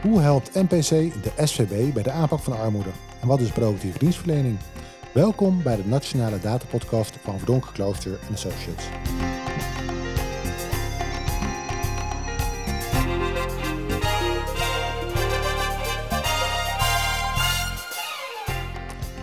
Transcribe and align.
Hoe 0.00 0.20
helpt 0.20 0.54
NPC 0.54 0.88
de 1.22 1.32
SVB 1.36 1.92
bij 1.92 2.02
de 2.02 2.10
aanpak 2.10 2.40
van 2.40 2.58
armoede? 2.58 2.90
En 3.20 3.28
wat 3.28 3.40
is 3.40 3.50
proactieve 3.50 3.98
dienstverlening? 3.98 4.58
Welkom 5.14 5.62
bij 5.62 5.76
de 5.76 5.86
Nationale 5.86 6.38
Datapodcast 6.38 7.16
van 7.22 7.36
Verdonken 7.38 7.72
Klooster 7.72 8.18
Associates. 8.32 8.84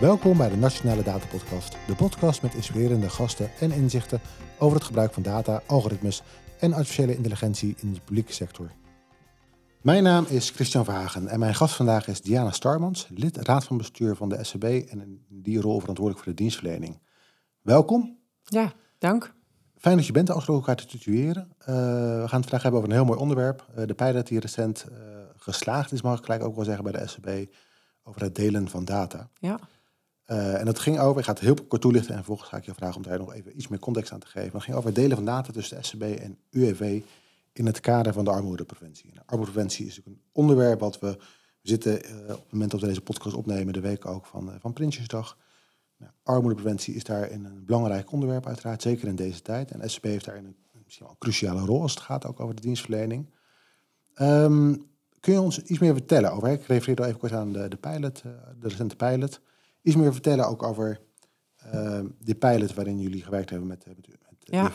Welkom 0.00 0.36
bij 0.36 0.48
de 0.48 0.56
Nationale 0.56 1.02
Datapodcast, 1.02 1.76
de 1.86 1.94
podcast 1.94 2.42
met 2.42 2.54
inspirerende 2.54 3.10
gasten 3.10 3.50
en 3.60 3.72
inzichten 3.72 4.20
over 4.58 4.76
het 4.76 4.86
gebruik 4.86 5.12
van 5.12 5.22
data, 5.22 5.62
algoritmes 5.66 6.22
en 6.58 6.72
artificiële 6.72 7.16
intelligentie 7.16 7.74
in 7.80 7.92
de 7.92 8.00
publieke 8.00 8.32
sector. 8.32 8.70
Mijn 9.82 10.02
naam 10.02 10.24
is 10.28 10.50
Christian 10.50 10.84
Verhagen 10.84 11.28
en 11.28 11.38
mijn 11.38 11.54
gast 11.54 11.74
vandaag 11.74 12.08
is 12.08 12.20
Diana 12.20 12.50
Starmans, 12.50 13.06
lid 13.10 13.36
raad 13.36 13.64
van 13.64 13.76
bestuur 13.76 14.16
van 14.16 14.28
de 14.28 14.44
SCB 14.44 14.64
en 14.64 15.00
in 15.00 15.24
die 15.28 15.60
rol 15.60 15.80
verantwoordelijk 15.80 16.24
voor 16.24 16.34
de 16.34 16.42
dienstverlening. 16.42 17.00
Welkom. 17.62 18.18
Ja, 18.42 18.72
dank. 18.98 19.34
Fijn 19.76 19.96
dat 19.96 20.06
je 20.06 20.12
bent, 20.12 20.30
als 20.30 20.46
we 20.46 20.52
elkaar 20.52 20.76
te 20.76 20.86
tutueren. 20.86 21.52
Uh, 21.60 21.66
we 21.66 22.24
gaan 22.26 22.40
het 22.40 22.48
vandaag 22.48 22.62
hebben 22.62 22.80
over 22.80 22.88
een 22.88 22.96
heel 22.96 23.04
mooi 23.04 23.18
onderwerp. 23.18 23.66
Uh, 23.78 23.86
de 23.86 23.94
pilot 23.94 24.26
die 24.26 24.40
recent 24.40 24.86
uh, 24.90 24.96
geslaagd 25.36 25.92
is, 25.92 26.02
mag 26.02 26.18
ik 26.18 26.24
gelijk 26.24 26.44
ook 26.44 26.54
wel 26.54 26.64
zeggen, 26.64 26.84
bij 26.84 26.92
de 26.92 27.06
SCB, 27.06 27.54
over 28.02 28.22
het 28.22 28.34
delen 28.34 28.68
van 28.68 28.84
data. 28.84 29.28
Ja. 29.38 29.58
en 30.26 30.64
dat 30.64 30.78
ging 30.78 30.98
over, 30.98 31.18
ik 31.18 31.24
ga 31.24 31.32
het 31.32 31.40
heel 31.40 31.56
kort 31.68 31.82
toelichten 31.82 32.10
en 32.10 32.16
vervolgens 32.16 32.48
ga 32.48 32.56
ik 32.56 32.64
je 32.64 32.74
vragen 32.74 32.96
om 32.96 33.02
daar 33.02 33.18
nog 33.18 33.34
even 33.34 33.56
iets 33.56 33.68
meer 33.68 33.78
context 33.78 34.12
aan 34.12 34.18
te 34.18 34.26
geven. 34.26 34.52
Het 34.52 34.62
ging 34.62 34.76
over 34.76 34.88
het 34.88 34.98
delen 34.98 35.16
van 35.16 35.24
data 35.24 35.52
tussen 35.52 35.76
de 35.76 35.82
SCB 35.82 36.02
en 36.02 36.38
UWV 36.50 37.02
in 37.58 37.66
het 37.66 37.80
kader 37.80 38.12
van 38.12 38.24
de 38.24 38.30
armoedepreventie. 38.30 39.10
En 39.14 39.22
armoedepreventie 39.26 39.86
is 39.86 39.96
natuurlijk 39.96 40.24
een 40.24 40.30
onderwerp 40.32 40.80
wat 40.80 40.98
we, 40.98 41.16
we 41.60 41.68
zitten 41.68 41.92
uh, 41.92 42.20
op 42.20 42.28
het 42.28 42.52
moment 42.52 42.70
dat 42.70 42.80
we 42.80 42.86
deze 42.86 43.00
podcast 43.00 43.34
opnemen, 43.34 43.72
de 43.72 43.80
week 43.80 44.06
ook 44.06 44.26
van, 44.26 44.48
uh, 44.48 44.54
van 44.58 44.72
Prinsjesdag. 44.72 45.38
Nou, 45.96 46.12
armoedepreventie 46.22 46.94
is 46.94 47.04
daar 47.04 47.30
een 47.30 47.64
belangrijk 47.64 48.12
onderwerp 48.12 48.46
uiteraard, 48.46 48.82
zeker 48.82 49.08
in 49.08 49.16
deze 49.16 49.42
tijd. 49.42 49.70
En 49.70 49.90
SCP 49.90 50.04
heeft 50.04 50.24
daarin 50.24 50.44
een, 50.44 50.56
misschien 50.84 51.06
wel 51.06 51.14
een 51.14 51.20
cruciale 51.20 51.60
rol 51.60 51.82
als 51.82 51.94
het 51.94 52.02
gaat 52.02 52.26
ook 52.26 52.40
over 52.40 52.54
de 52.54 52.62
dienstverlening. 52.62 53.30
Um, 54.20 54.86
kun 55.20 55.32
je 55.32 55.40
ons 55.40 55.62
iets 55.62 55.78
meer 55.78 55.92
vertellen 55.92 56.32
over, 56.32 56.48
ik 56.48 56.62
refereer 56.62 56.98
al 56.98 57.04
even 57.04 57.18
kort 57.18 57.32
aan 57.32 57.52
de, 57.52 57.68
de 57.68 57.76
pilot, 57.76 58.22
uh, 58.26 58.32
de 58.60 58.68
recente 58.68 58.96
pilot. 58.96 59.40
Iets 59.82 59.96
meer 59.96 60.12
vertellen 60.12 60.48
ook 60.48 60.62
over 60.62 61.00
uh, 61.74 62.00
die 62.18 62.34
pilot 62.34 62.74
waarin 62.74 63.00
jullie 63.00 63.22
gewerkt 63.22 63.50
hebben 63.50 63.68
met, 63.68 63.86
met, 63.86 63.96
met 63.96 64.18
ja. 64.40 64.70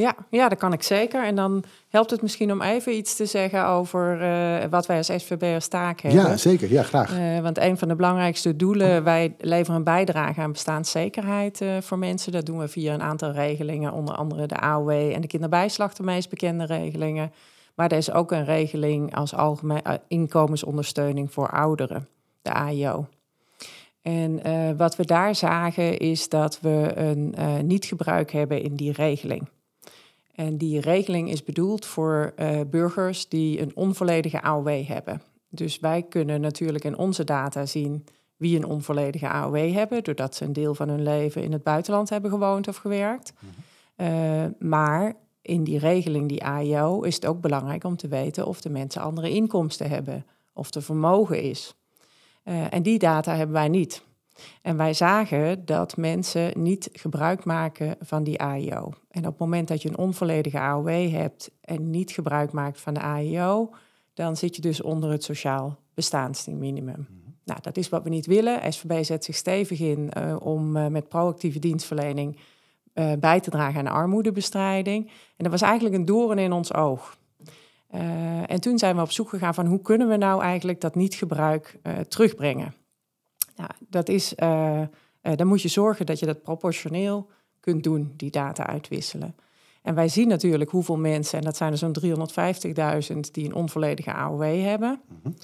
Ja, 0.00 0.14
ja, 0.30 0.48
dat 0.48 0.58
kan 0.58 0.72
ik 0.72 0.82
zeker. 0.82 1.24
En 1.24 1.34
dan 1.34 1.64
helpt 1.88 2.10
het 2.10 2.22
misschien 2.22 2.52
om 2.52 2.62
even 2.62 2.96
iets 2.96 3.16
te 3.16 3.26
zeggen 3.26 3.66
over 3.66 4.22
uh, 4.22 4.64
wat 4.70 4.86
wij 4.86 4.96
als 4.96 5.06
SVB 5.06 5.54
als 5.54 5.68
taak 5.68 6.00
hebben. 6.00 6.20
Ja, 6.20 6.36
zeker. 6.36 6.70
Ja, 6.70 6.82
graag. 6.82 7.18
Uh, 7.18 7.40
want 7.40 7.58
een 7.58 7.78
van 7.78 7.88
de 7.88 7.94
belangrijkste 7.94 8.56
doelen, 8.56 9.04
wij 9.04 9.34
leveren 9.38 9.76
een 9.76 9.84
bijdrage 9.84 10.40
aan 10.40 10.52
bestaanszekerheid 10.52 11.60
uh, 11.60 11.76
voor 11.80 11.98
mensen. 11.98 12.32
Dat 12.32 12.46
doen 12.46 12.58
we 12.58 12.68
via 12.68 12.94
een 12.94 13.02
aantal 13.02 13.32
regelingen, 13.32 13.92
onder 13.92 14.14
andere 14.14 14.46
de 14.46 14.56
AOW 14.56 14.90
en 14.90 15.20
de 15.20 15.26
kinderbijslag, 15.26 15.94
de 15.94 16.02
meest 16.02 16.30
bekende 16.30 16.64
regelingen. 16.64 17.32
Maar 17.74 17.90
er 17.90 17.96
is 17.96 18.12
ook 18.12 18.32
een 18.32 18.44
regeling 18.44 19.14
als 19.14 19.34
algemeen 19.34 19.82
inkomensondersteuning 20.08 21.32
voor 21.32 21.50
ouderen, 21.50 22.08
de 22.42 22.52
AIO. 22.52 23.06
En 24.02 24.42
wat 24.76 24.96
we 24.96 25.04
daar 25.04 25.34
zagen 25.34 25.98
is 25.98 26.28
dat 26.28 26.60
we 26.60 26.92
een 26.94 27.34
niet-gebruik 27.66 28.32
hebben 28.32 28.62
in 28.62 28.74
die 28.74 28.92
regeling. 28.92 29.48
En 30.40 30.56
die 30.56 30.80
regeling 30.80 31.30
is 31.30 31.44
bedoeld 31.44 31.86
voor 31.86 32.32
uh, 32.36 32.60
burgers 32.70 33.28
die 33.28 33.60
een 33.60 33.72
onvolledige 33.74 34.42
AOW 34.42 34.86
hebben. 34.86 35.22
Dus 35.48 35.78
wij 35.78 36.02
kunnen 36.02 36.40
natuurlijk 36.40 36.84
in 36.84 36.96
onze 36.96 37.24
data 37.24 37.66
zien 37.66 38.04
wie 38.36 38.56
een 38.56 38.64
onvolledige 38.64 39.28
AOW 39.28 39.72
hebben, 39.72 40.04
doordat 40.04 40.34
ze 40.34 40.44
een 40.44 40.52
deel 40.52 40.74
van 40.74 40.88
hun 40.88 41.02
leven 41.02 41.42
in 41.42 41.52
het 41.52 41.62
buitenland 41.62 42.10
hebben 42.10 42.30
gewoond 42.30 42.68
of 42.68 42.76
gewerkt. 42.76 43.32
-hmm. 43.38 44.06
uh, 44.06 44.44
maar 44.58 45.14
in 45.42 45.64
die 45.64 45.78
regeling, 45.78 46.28
die 46.28 46.44
AIO, 46.44 47.00
is 47.00 47.14
het 47.14 47.26
ook 47.26 47.40
belangrijk 47.40 47.84
om 47.84 47.96
te 47.96 48.08
weten 48.08 48.46
of 48.46 48.60
de 48.60 48.70
mensen 48.70 49.02
andere 49.02 49.30
inkomsten 49.30 49.88
hebben, 49.88 50.26
of 50.52 50.74
er 50.74 50.82
vermogen 50.82 51.42
is. 51.42 51.74
Uh, 52.44 52.74
en 52.74 52.82
die 52.82 52.98
data 52.98 53.34
hebben 53.34 53.54
wij 53.54 53.68
niet. 53.68 54.02
En 54.62 54.76
wij 54.76 54.94
zagen 54.94 55.64
dat 55.64 55.96
mensen 55.96 56.62
niet 56.62 56.88
gebruik 56.92 57.44
maken 57.44 57.96
van 58.00 58.24
die 58.24 58.40
AIO. 58.40 58.92
En 59.10 59.20
op 59.20 59.30
het 59.30 59.38
moment 59.38 59.68
dat 59.68 59.82
je 59.82 59.88
een 59.88 59.98
onvolledige 59.98 60.60
AOW 60.60 61.10
hebt 61.10 61.50
en 61.60 61.90
niet 61.90 62.10
gebruik 62.10 62.52
maakt 62.52 62.80
van 62.80 62.94
de 62.94 63.00
AIO, 63.00 63.74
dan 64.14 64.36
zit 64.36 64.56
je 64.56 64.62
dus 64.62 64.82
onder 64.82 65.10
het 65.10 65.24
sociaal 65.24 65.78
bestaansminimum. 65.94 67.06
-hmm. 67.08 67.20
Nou, 67.50 67.62
dat 67.62 67.76
is 67.76 67.88
wat 67.88 68.02
we 68.02 68.08
niet 68.08 68.26
willen. 68.26 68.72
SVB 68.72 69.04
zet 69.04 69.24
zich 69.24 69.36
stevig 69.36 69.80
in 69.80 70.10
uh, 70.18 70.36
om 70.38 70.76
uh, 70.76 70.86
met 70.86 71.08
proactieve 71.08 71.58
dienstverlening 71.58 72.38
uh, 72.94 73.12
bij 73.20 73.40
te 73.40 73.50
dragen 73.50 73.78
aan 73.80 73.94
armoedebestrijding. 73.94 75.06
En 75.06 75.44
dat 75.44 75.50
was 75.50 75.62
eigenlijk 75.62 75.94
een 75.94 76.04
doorn 76.04 76.38
in 76.38 76.52
ons 76.52 76.74
oog. 76.74 77.18
en 78.46 78.60
toen 78.60 78.78
zijn 78.78 78.96
we 78.96 79.02
op 79.02 79.10
zoek 79.10 79.28
gegaan 79.28 79.54
van 79.54 79.66
hoe 79.66 79.80
kunnen 79.80 80.08
we 80.08 80.16
nou 80.16 80.42
eigenlijk 80.42 80.80
dat 80.80 80.94
niet-gebruik 80.94 81.78
terugbrengen. 82.08 82.74
Nou, 83.60 83.72
dat 83.88 84.08
is, 84.08 84.34
uh, 84.36 84.80
uh, 85.22 85.36
dan 85.36 85.46
moet 85.46 85.62
je 85.62 85.68
zorgen 85.68 86.06
dat 86.06 86.18
je 86.18 86.26
dat 86.26 86.42
proportioneel 86.42 87.28
kunt 87.60 87.82
doen, 87.82 88.12
die 88.16 88.30
data 88.30 88.66
uitwisselen. 88.66 89.34
En 89.82 89.94
wij 89.94 90.08
zien 90.08 90.28
natuurlijk 90.28 90.70
hoeveel 90.70 90.96
mensen, 90.96 91.38
en 91.38 91.44
dat 91.44 91.56
zijn 91.56 91.72
er 91.72 91.78
zo'n 91.78 91.96
350.000 93.14 93.30
die 93.32 93.44
een 93.44 93.54
onvolledige 93.54 94.12
AOW 94.12 94.62
hebben. 94.62 95.00
Mm 95.08 95.20
-hmm. 95.22 95.34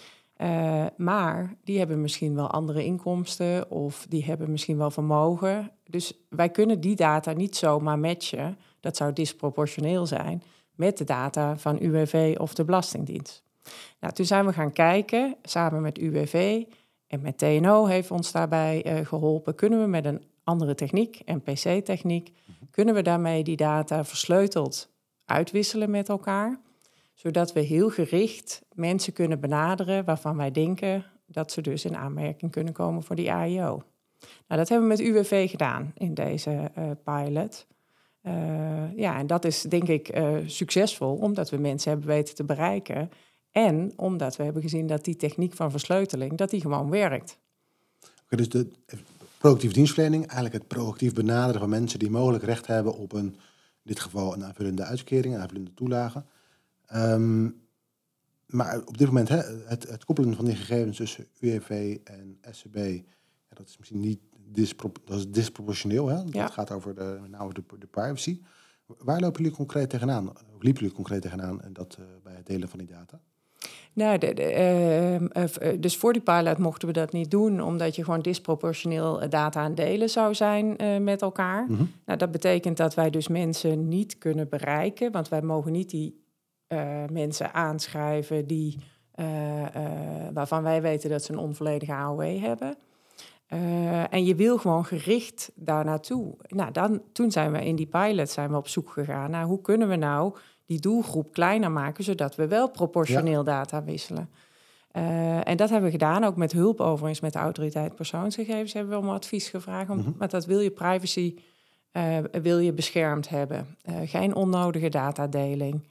uh, 0.48 0.86
maar 0.96 1.56
die 1.64 1.78
hebben 1.78 2.00
misschien 2.00 2.34
wel 2.34 2.50
andere 2.50 2.84
inkomsten 2.84 3.70
of 3.70 4.06
die 4.08 4.24
hebben 4.24 4.50
misschien 4.50 4.76
wel 4.76 4.90
vermogen. 4.90 5.70
Dus 5.84 6.12
wij 6.28 6.48
kunnen 6.48 6.80
die 6.80 6.96
data 6.96 7.32
niet 7.32 7.56
zomaar 7.56 7.98
matchen, 7.98 8.58
dat 8.80 8.96
zou 8.96 9.12
disproportioneel 9.12 10.06
zijn, 10.06 10.42
met 10.74 10.98
de 10.98 11.04
data 11.04 11.56
van 11.56 11.78
UWV 11.82 12.36
of 12.38 12.54
de 12.54 12.64
Belastingdienst. 12.64 13.44
Nou, 14.00 14.12
toen 14.12 14.26
zijn 14.26 14.46
we 14.46 14.52
gaan 14.52 14.72
kijken, 14.72 15.36
samen 15.42 15.82
met 15.82 15.98
UWV, 15.98 16.62
en 17.06 17.20
met 17.20 17.38
TNO 17.38 17.86
heeft 17.86 18.10
ons 18.10 18.32
daarbij 18.32 18.86
uh, 18.86 19.06
geholpen. 19.06 19.54
Kunnen 19.54 19.80
we 19.80 19.86
met 19.86 20.04
een 20.04 20.24
andere 20.44 20.74
techniek, 20.74 21.22
NPC-techniek, 21.24 22.32
kunnen 22.70 22.94
we 22.94 23.02
daarmee 23.02 23.44
die 23.44 23.56
data 23.56 24.04
versleuteld 24.04 24.90
uitwisselen 25.24 25.90
met 25.90 26.08
elkaar, 26.08 26.60
zodat 27.14 27.52
we 27.52 27.60
heel 27.60 27.90
gericht 27.90 28.62
mensen 28.72 29.12
kunnen 29.12 29.40
benaderen 29.40 30.04
waarvan 30.04 30.36
wij 30.36 30.50
denken 30.50 31.04
dat 31.26 31.52
ze 31.52 31.60
dus 31.60 31.84
in 31.84 31.96
aanmerking 31.96 32.50
kunnen 32.50 32.72
komen 32.72 33.02
voor 33.02 33.16
die 33.16 33.32
AIO. 33.32 33.82
Nou, 34.20 34.60
dat 34.60 34.68
hebben 34.68 34.88
we 34.88 34.94
met 34.94 35.06
UWV 35.06 35.50
gedaan 35.50 35.92
in 35.94 36.14
deze 36.14 36.70
uh, 36.78 36.90
pilot. 37.04 37.66
Uh, 38.22 38.96
ja, 38.96 39.18
en 39.18 39.26
dat 39.26 39.44
is 39.44 39.62
denk 39.62 39.88
ik 39.88 40.16
uh, 40.16 40.36
succesvol, 40.46 41.16
omdat 41.16 41.50
we 41.50 41.56
mensen 41.56 41.90
hebben 41.90 42.08
weten 42.08 42.34
te 42.34 42.44
bereiken 42.44 43.10
en 43.56 43.92
omdat 43.96 44.36
we 44.36 44.42
hebben 44.42 44.62
gezien 44.62 44.86
dat 44.86 45.04
die 45.04 45.16
techniek 45.16 45.54
van 45.54 45.70
versleuteling, 45.70 46.36
dat 46.36 46.50
die 46.50 46.60
gewoon 46.60 46.90
werkt. 46.90 47.38
Okay, 48.24 48.38
dus 48.38 48.48
de 48.48 48.68
proactieve 49.38 49.74
dienstverlening, 49.74 50.24
eigenlijk 50.24 50.54
het 50.54 50.66
proactief 50.66 51.12
benaderen 51.12 51.60
van 51.60 51.68
mensen 51.68 51.98
die 51.98 52.10
mogelijk 52.10 52.44
recht 52.44 52.66
hebben 52.66 52.94
op 52.94 53.12
een, 53.12 53.26
in 53.26 53.36
dit 53.82 54.00
geval 54.00 54.34
een 54.34 54.44
aanvullende 54.44 54.84
uitkering, 54.84 55.34
een 55.34 55.40
aanvullende 55.40 55.74
toelage. 55.74 56.24
Um, 56.94 57.60
maar 58.46 58.80
op 58.84 58.98
dit 58.98 59.06
moment, 59.06 59.28
hè, 59.28 59.40
het, 59.64 59.88
het, 59.88 60.04
koppelen 60.04 60.34
van 60.34 60.44
die 60.44 60.56
gegevens 60.56 60.96
tussen 60.96 61.26
UWV 61.40 61.98
en 62.04 62.38
SCB, 62.50 62.76
ja, 62.76 63.54
dat 63.54 63.68
is 63.68 63.78
misschien 63.78 64.00
niet 64.00 64.20
dispro 64.48 64.92
dat 65.04 65.18
is 65.18 65.30
disproportioneel. 65.30 66.08
Hè? 66.08 66.16
Ja. 66.16 66.24
Dat 66.24 66.50
gaat 66.50 66.70
over 66.70 66.94
de, 66.94 67.18
met 67.20 67.30
name 67.30 67.52
de, 67.52 67.62
de 67.78 67.86
privacy. 67.86 68.40
Waar 68.86 69.20
lopen 69.20 69.42
jullie 69.42 69.56
concreet 69.56 69.90
tegenaan? 69.90 70.30
Of 70.30 70.62
liepen 70.62 70.80
jullie 70.82 70.96
concreet 70.96 71.22
tegenaan 71.22 71.62
en 71.62 71.72
dat, 71.72 71.96
uh, 72.00 72.06
bij 72.22 72.34
het 72.34 72.46
delen 72.46 72.68
van 72.68 72.78
die 72.78 72.88
data? 72.88 73.20
Nou, 73.92 74.18
de, 74.18 74.34
de, 74.34 75.18
uh, 75.62 75.80
dus 75.80 75.96
voor 75.96 76.12
die 76.12 76.22
pilot 76.22 76.58
mochten 76.58 76.88
we 76.88 76.94
dat 76.94 77.12
niet 77.12 77.30
doen, 77.30 77.62
omdat 77.62 77.96
je 77.96 78.04
gewoon 78.04 78.20
disproportioneel 78.20 79.28
data 79.28 79.60
aan 79.60 79.74
delen 79.74 80.10
zou 80.10 80.34
zijn 80.34 80.82
uh, 80.82 80.98
met 80.98 81.22
elkaar. 81.22 81.64
Mm 81.68 81.76
-hmm. 81.76 81.92
Nou, 82.06 82.18
dat 82.18 82.30
betekent 82.30 82.76
dat 82.76 82.94
wij 82.94 83.10
dus 83.10 83.28
mensen 83.28 83.88
niet 83.88 84.18
kunnen 84.18 84.48
bereiken, 84.48 85.12
want 85.12 85.28
wij 85.28 85.42
mogen 85.42 85.72
niet 85.72 85.90
die 85.90 86.24
mensen 87.10 87.54
aanschrijven 87.54 88.46
die, 88.46 88.78
waarvan 90.32 90.62
wij 90.62 90.82
weten 90.82 91.10
dat 91.10 91.22
ze 91.22 91.32
een 91.32 91.38
onvolledige 91.38 91.92
AOW 91.92 92.38
hebben. 92.40 92.76
en 94.10 94.24
je 94.24 94.34
wil 94.34 94.58
gewoon 94.58 94.84
gericht 94.84 95.52
daar 95.54 95.84
naartoe. 95.84 96.34
Nou, 96.48 96.72
dan, 96.72 97.02
toen 97.12 97.30
zijn 97.30 97.52
we 97.52 97.64
in 97.64 97.76
die 97.76 97.86
pilot 97.86 98.30
zijn 98.30 98.50
we 98.50 98.56
op 98.56 98.68
zoek 98.68 98.90
gegaan 98.90 99.30
naar 99.30 99.44
hoe 99.44 99.60
kunnen 99.60 99.88
we 99.88 99.96
nou 99.96 100.34
die 100.66 100.80
doelgroep 100.80 101.32
kleiner 101.32 101.70
maken, 101.70 102.04
zodat 102.04 102.34
we 102.34 102.46
wel 102.46 102.70
proportioneel 102.70 103.44
ja. 103.44 103.50
data 103.50 103.84
wisselen. 103.84 104.28
Uh, 104.92 105.48
en 105.48 105.56
dat 105.56 105.70
hebben 105.70 105.90
we 105.90 105.98
gedaan, 105.98 106.24
ook 106.24 106.36
met 106.36 106.52
hulp 106.52 106.80
overigens 106.80 107.20
met 107.20 107.32
de 107.32 107.38
autoriteit 107.38 107.94
persoonsgegevens 107.94 108.72
hebben 108.72 108.92
we 108.92 109.06
om 109.06 109.08
advies 109.08 109.48
gevraagd. 109.48 109.90
Om, 109.90 109.96
mm 109.96 110.04
-hmm. 110.04 110.28
Dat 110.28 110.46
wil 110.46 110.60
je 110.60 110.70
privacy, 110.70 111.34
uh, 111.92 112.18
wil 112.42 112.58
je 112.58 112.72
beschermd 112.72 113.28
hebben. 113.28 113.76
Uh, 113.88 113.96
geen 114.04 114.34
onnodige 114.34 114.88
datadeling. 114.88 115.88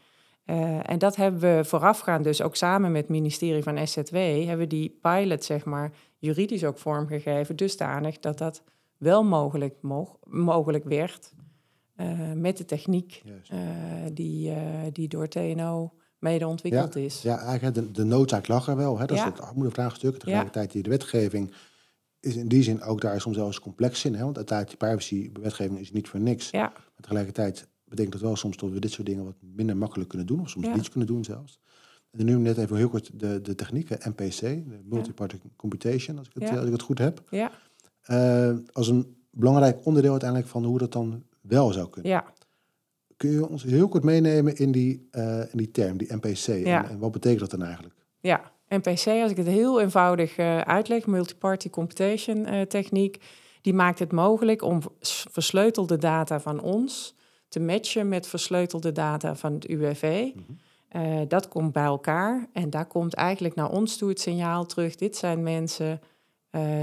En 0.82 0.98
dat 0.98 1.16
hebben 1.16 1.40
we 1.40 1.66
voorafgaand, 1.66 2.24
dus 2.24 2.42
ook 2.42 2.56
samen 2.56 2.92
met 2.92 3.02
het 3.02 3.10
ministerie 3.10 3.64
van 3.64 3.88
SZW, 3.88 4.16
hebben 4.16 4.58
we 4.58 4.68
die 4.68 5.00
pilot, 5.02 5.44
zeg 5.44 5.66
maar, 5.66 5.92
juridisch 6.18 6.64
ook 6.64 6.78
vormgegeven, 6.78 7.56
dusdanig 7.56 8.20
dat 8.20 8.38
dat 8.38 8.64
wel 8.98 9.24
mogelijk, 9.24 9.76
mog 9.82 10.18
mogelijk 10.24 10.84
werd 10.84 11.34
uh, 11.98 12.32
met 12.32 12.58
de 12.58 12.66
techniek 12.66 13.22
uh, 13.26 13.60
die, 14.14 14.54
die 14.92 15.08
door 15.08 15.28
TNO 15.28 15.94
mede 16.26 16.48
ontwikkeld 16.48 16.94
ja, 16.94 17.00
is. 17.02 17.22
Ja, 17.22 17.38
eigenlijk 17.38 17.76
de, 17.76 17.92
de 17.92 18.04
noodzaak 18.04 18.48
lag 18.48 18.68
er 18.68 18.76
wel. 18.76 19.00
Hè? 19.00 19.06
Dat 19.06 19.18
ja. 19.18 19.26
is 19.26 19.32
het 19.32 19.42
armoedevraagstuk. 19.42 20.18
Tegelijkertijd 20.18 20.72
die 20.72 20.84
de 20.84 20.90
wetgeving 20.90 21.54
is 22.20 22.36
in 22.36 22.48
die 22.48 22.64
zin 22.64 22.82
ook 22.82 23.02
daar 23.02 23.22
soms 23.22 23.36
zelfs 23.36 23.60
complex 23.60 24.06
in. 24.06 24.14
Hè? 24.16 24.24
Want 24.24 24.38
uiteindelijk 24.38 24.80
die 24.80 24.90
privacy-wetgeving 24.90 25.80
is 25.80 25.92
niet 25.92 26.08
voor 26.10 26.20
niks. 26.20 26.50
Ja. 26.50 26.70
Maar 26.70 27.02
tegelijkertijd 27.02 27.68
betekent 27.84 28.14
dat 28.14 28.22
wel 28.22 28.36
soms 28.36 28.58
dat 28.58 28.72
we 28.72 28.80
dit 28.80 28.92
soort 28.92 29.08
dingen 29.08 29.26
wat 29.26 29.36
minder 29.40 29.78
makkelijk 29.78 30.10
kunnen 30.10 30.28
doen. 30.28 30.40
Of 30.40 30.50
soms 30.50 30.68
niets 30.68 30.90
kunnen 30.90 31.08
doen 31.08 31.24
zelfs. 31.24 31.60
En 32.12 32.26
nu 32.26 32.38
net 32.38 32.58
even 32.58 32.78
heel 32.78 32.90
kort 32.90 33.20
de, 33.20 33.42
de 33.42 33.56
technieken, 33.56 34.00
MPC, 34.10 34.40
de 34.40 34.82
Multiparty 34.84 35.38
Computation, 35.56 36.18
als 36.18 36.28
ik 36.28 36.34
het, 36.34 36.58
als 36.58 36.66
ik 36.66 36.72
het 36.72 36.82
goed 36.82 36.98
heb. 36.98 37.24
Ja. 37.30 37.52
Als 38.72 38.88
een 38.88 39.16
belangrijk 39.32 39.86
onderdeel 39.86 40.12
uiteindelijk 40.12 40.50
van 40.50 40.64
hoe 40.64 40.78
dat 40.78 40.92
dan 40.92 41.24
wel 41.48 41.74
zou 41.74 41.90
kunnen. 41.90 42.12
Ja. 42.12 42.34
Kun 43.18 43.32
je 43.32 43.48
ons 43.48 43.64
heel 43.64 43.88
kort 43.88 44.04
meenemen 44.04 44.56
in 44.56 44.72
die, 44.72 45.08
uh, 45.12 45.40
in 45.40 45.58
die 45.58 45.72
term, 45.72 45.98
die 45.98 46.16
MPC? 46.16 46.66
Ja. 46.66 46.84
En, 46.84 46.90
en, 46.90 47.00
wat 47.00 47.12
betekent 47.12 47.40
dat 47.40 47.52
dan 47.52 47.64
eigenlijk? 47.64 47.96
Ja, 48.20 48.52
MPC, 48.70 49.08
als 49.08 49.32
ik 49.32 49.38
het 49.38 49.48
heel 49.48 49.82
eenvoudig 49.82 50.38
uh, 50.38 50.60
uitleg, 50.60 51.06
Multiparty 51.06 51.70
Computation 51.70 52.54
uh, 52.54 52.62
techniek, 52.62 53.24
die 53.62 53.74
maakt 53.74 54.00
het 54.00 54.12
mogelijk 54.12 54.62
om 54.62 54.82
versleutelde 55.32 55.98
data 55.98 56.40
van 56.40 56.62
ons 56.62 57.16
te 57.48 57.60
matchen 57.60 58.10
met 58.10 58.28
versleutelde 58.28 58.92
data 58.92 59.36
van 59.36 59.54
het 59.54 59.68
UWV. 59.68 60.32
Mm 60.34 60.46
-hmm. 60.48 61.02
uh, 61.02 61.22
dat 61.28 61.48
komt 61.48 61.72
bij 61.72 61.84
elkaar 61.84 62.48
en 62.54 62.70
daar 62.70 62.88
komt 62.88 63.14
eigenlijk 63.14 63.56
naar 63.56 63.70
ons 63.70 63.98
toe 63.98 64.10
het 64.10 64.20
signaal 64.20 64.66
terug. 64.66 64.96
Dit 64.96 65.16
zijn 65.16 65.44
mensen 65.44 66.02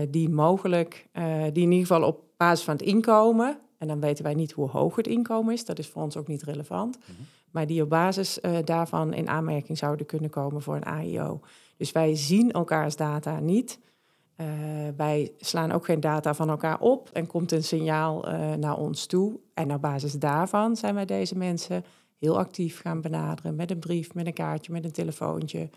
die 0.08 0.28
mogelijk, 0.28 1.06
die 1.52 1.62
in 1.62 1.72
ieder 1.72 1.86
geval 1.86 2.02
op 2.02 2.24
basis 2.36 2.64
van 2.64 2.74
het 2.74 2.82
inkomen, 2.82 3.58
en 3.82 3.88
dan 3.88 4.00
weten 4.00 4.24
wij 4.24 4.34
niet 4.34 4.52
hoe 4.52 4.68
hoog 4.68 4.96
het 4.96 5.06
inkomen 5.06 5.54
is, 5.54 5.64
dat 5.64 5.78
is 5.78 5.88
voor 5.88 6.02
ons 6.02 6.16
ook 6.16 6.26
niet 6.26 6.42
relevant. 6.42 6.96
Mm 6.96 7.02
-hmm. 7.16 7.26
Maar 7.50 7.66
die 7.66 7.82
op 7.82 7.88
basis 7.88 8.38
uh, 8.42 8.58
daarvan 8.64 9.12
in 9.12 9.28
aanmerking 9.28 9.78
zouden 9.78 10.06
kunnen 10.06 10.30
komen 10.30 10.62
voor 10.62 10.76
een 10.76 10.84
AIO. 10.84 11.40
Dus 11.76 11.92
wij 11.92 12.14
zien 12.16 12.52
elkaars 12.52 12.96
data 12.96 13.40
niet. 13.40 13.78
Uh, 14.36 14.46
wij 14.96 15.32
slaan 15.38 15.72
ook 15.72 15.84
geen 15.84 16.00
data 16.00 16.34
van 16.34 16.48
elkaar 16.48 16.80
op 16.80 17.10
en 17.12 17.26
komt 17.26 17.52
een 17.52 17.64
signaal 17.64 18.28
uh, 18.28 18.52
naar 18.52 18.76
ons 18.76 19.06
toe. 19.06 19.40
En 19.54 19.74
op 19.74 19.80
basis 19.80 20.12
daarvan 20.12 20.76
zijn 20.76 20.94
wij 20.94 21.04
deze 21.04 21.36
mensen 21.36 21.84
heel 22.18 22.38
actief 22.38 22.80
gaan 22.80 23.00
benaderen 23.00 23.54
met 23.54 23.70
een 23.70 23.78
brief, 23.78 24.14
met 24.14 24.26
een 24.26 24.32
kaartje, 24.32 24.72
met 24.72 24.84
een 24.84 24.92
telefoontje. 24.92 25.68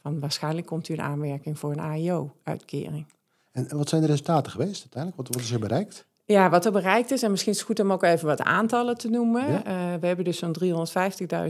Van 0.00 0.20
waarschijnlijk 0.20 0.66
komt 0.66 0.88
u 0.88 0.94
in 0.94 1.02
aanmerking 1.02 1.58
voor 1.58 1.72
een 1.72 1.80
AIO-uitkering. 1.80 3.06
En, 3.52 3.68
en 3.68 3.76
wat 3.76 3.88
zijn 3.88 4.00
de 4.00 4.06
resultaten 4.06 4.52
geweest 4.52 4.80
uiteindelijk? 4.80 5.16
Wat, 5.16 5.34
wat 5.36 5.44
is 5.44 5.50
er 5.50 5.60
bereikt? 5.60 6.10
Ja, 6.24 6.50
wat 6.50 6.64
er 6.64 6.72
bereikt 6.72 7.10
is, 7.10 7.22
en 7.22 7.30
misschien 7.30 7.52
is 7.52 7.58
het 7.58 7.66
goed 7.66 7.80
om 7.80 7.92
ook 7.92 8.02
even 8.02 8.26
wat 8.26 8.42
aantallen 8.42 8.96
te 8.96 9.08
noemen. 9.08 9.50
Ja. 9.50 9.58
Uh, 9.66 10.00
we 10.00 10.06
hebben 10.06 10.24
dus 10.24 10.38
zo'n 10.38 10.56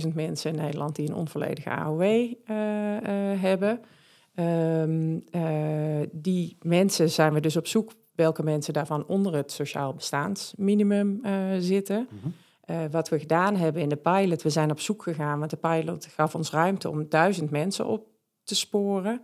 350.000 0.05 0.09
mensen 0.15 0.51
in 0.51 0.57
Nederland 0.63 0.97
die 0.97 1.09
een 1.09 1.15
onvolledige 1.15 1.71
AOW 1.71 2.03
uh, 2.03 2.27
uh, 2.47 3.43
hebben. 3.43 3.81
Um, 4.35 5.25
die 6.13 6.57
mensen 6.63 7.11
zijn 7.11 7.33
we 7.33 7.41
dus 7.41 7.57
op 7.57 7.67
zoek 7.67 7.93
welke 8.15 8.43
mensen 8.43 8.73
daarvan 8.73 9.07
onder 9.07 9.35
het 9.35 9.53
sociaal 9.53 9.95
bestaansminimum 9.95 11.21
zitten. 11.59 12.09
Mhm. 12.11 12.91
Wat 12.91 13.09
we 13.09 13.19
gedaan 13.19 13.57
hebben 13.57 13.83
in 13.83 13.89
de 13.89 13.97
pilot, 13.97 14.43
we 14.43 14.51
zijn 14.51 14.71
op 14.71 14.81
zoek 14.81 15.03
gegaan, 15.03 15.39
want 15.39 15.51
de 15.51 15.57
pilot 15.57 16.07
gaf 16.07 16.35
ons 16.35 16.51
ruimte 16.51 16.91
om 16.91 17.09
duizend 17.09 17.51
mensen 17.51 17.87
op 17.87 18.07
te 18.45 18.55
sporen. 18.55 19.21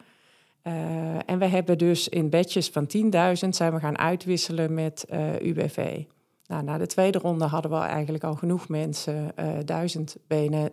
Uh, 0.68 1.18
en 1.26 1.38
we 1.38 1.44
hebben 1.44 1.78
dus 1.78 2.08
in 2.08 2.30
batches 2.30 2.68
van 2.68 2.86
10.000 2.96 3.48
zijn 3.48 3.72
we 3.72 3.78
gaan 3.78 3.98
uitwisselen 3.98 4.74
met 4.74 5.06
uh, 5.12 5.40
UWV. 5.40 6.02
Nou, 6.46 6.62
na 6.62 6.78
de 6.78 6.86
tweede 6.86 7.18
ronde 7.18 7.44
hadden 7.44 7.70
we 7.70 7.76
eigenlijk 7.76 8.24
al 8.24 8.34
genoeg 8.34 8.68
mensen, 8.68 9.32
duizend 9.64 10.16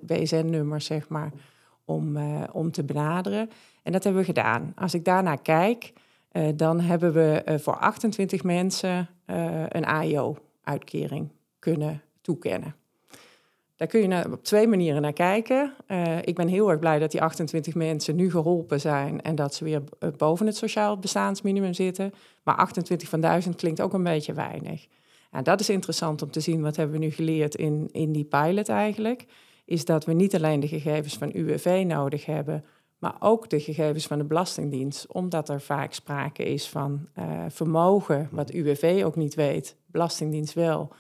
BSN-nummers 0.02 0.86
zeg 0.86 1.08
maar, 1.10 1.32
om, 1.86 2.18
om 2.52 2.72
te 2.72 2.84
benaderen. 2.84 3.50
En 3.84 3.92
dat 3.92 4.04
hebben 4.04 4.22
we 4.22 4.28
gedaan. 4.28 4.72
Als 4.76 4.94
ik 4.94 5.06
daarnaar 5.06 5.42
kijk, 5.42 5.94
dan 6.56 6.80
hebben 6.80 7.14
we 7.14 7.60
voor 7.62 7.78
28 7.78 8.44
mensen 8.44 9.10
een 9.70 9.86
AIO-uitkering 9.86 11.32
kunnen 11.60 12.02
toekennen. 12.22 12.76
Daar 13.76 13.88
kun 13.88 14.10
je 14.10 14.32
op 14.32 14.44
twee 14.44 14.68
manieren 14.68 15.02
naar 15.02 15.14
kijken. 15.14 15.74
ik 16.22 16.36
ben 16.36 16.48
heel 16.48 16.70
erg 16.70 16.80
blij 16.80 17.00
dat 17.00 17.12
die 17.12 17.22
28 17.22 17.76
mensen 17.76 18.16
nu 18.16 18.32
geholpen 18.32 18.80
zijn 18.80 19.22
en 19.22 19.36
dat 19.36 19.54
ze 19.54 19.64
weer 19.64 19.84
boven 20.18 20.46
het 20.46 20.58
sociaal 20.58 20.98
bestaansminimum 20.98 21.74
zitten. 21.74 22.14
Maar 22.44 22.56
28 22.56 23.10
van 23.10 23.22
1000 23.22 23.56
klinkt 23.56 23.82
ook 23.82 23.94
een 23.94 24.04
beetje 24.04 24.34
weinig. 24.34 24.88
En 25.32 25.44
dat 25.44 25.60
is 25.60 25.70
interessant 25.70 26.22
om 26.22 26.32
te 26.32 26.40
zien, 26.40 26.62
wat 26.62 26.76
hebben 26.76 27.00
we 27.00 27.06
nu 27.06 27.12
geleerd 27.12 27.56
in, 27.56 27.90
in 27.92 28.12
die 28.12 28.24
pilot 28.24 28.70
eigenlijk. 28.70 29.26
Is 29.66 29.86
dat 29.86 30.06
we 30.06 30.14
niet 30.14 30.36
alleen 30.36 30.60
de 30.60 30.68
gegevens 30.68 31.18
van 31.18 31.32
UWV 31.34 31.84
nodig 31.88 32.26
hebben, 32.26 32.66
maar 33.00 33.16
ook 33.20 33.50
de 33.50 33.60
gegevens 33.60 34.08
van 34.08 34.18
de 34.18 34.24
Belastingdienst, 34.24 35.08
omdat 35.08 35.50
er 35.50 35.62
vaak 35.62 35.94
sprake 35.94 36.44
is 36.44 36.70
van 36.70 37.08
uh, 37.20 37.26
vermogen, 37.48 38.30
wat 38.32 38.52
UWV 38.52 39.02
ook 39.06 39.16
niet 39.16 39.36
weet, 39.36 39.76
Belastingdienst 39.86 40.54
wel. 40.54 40.94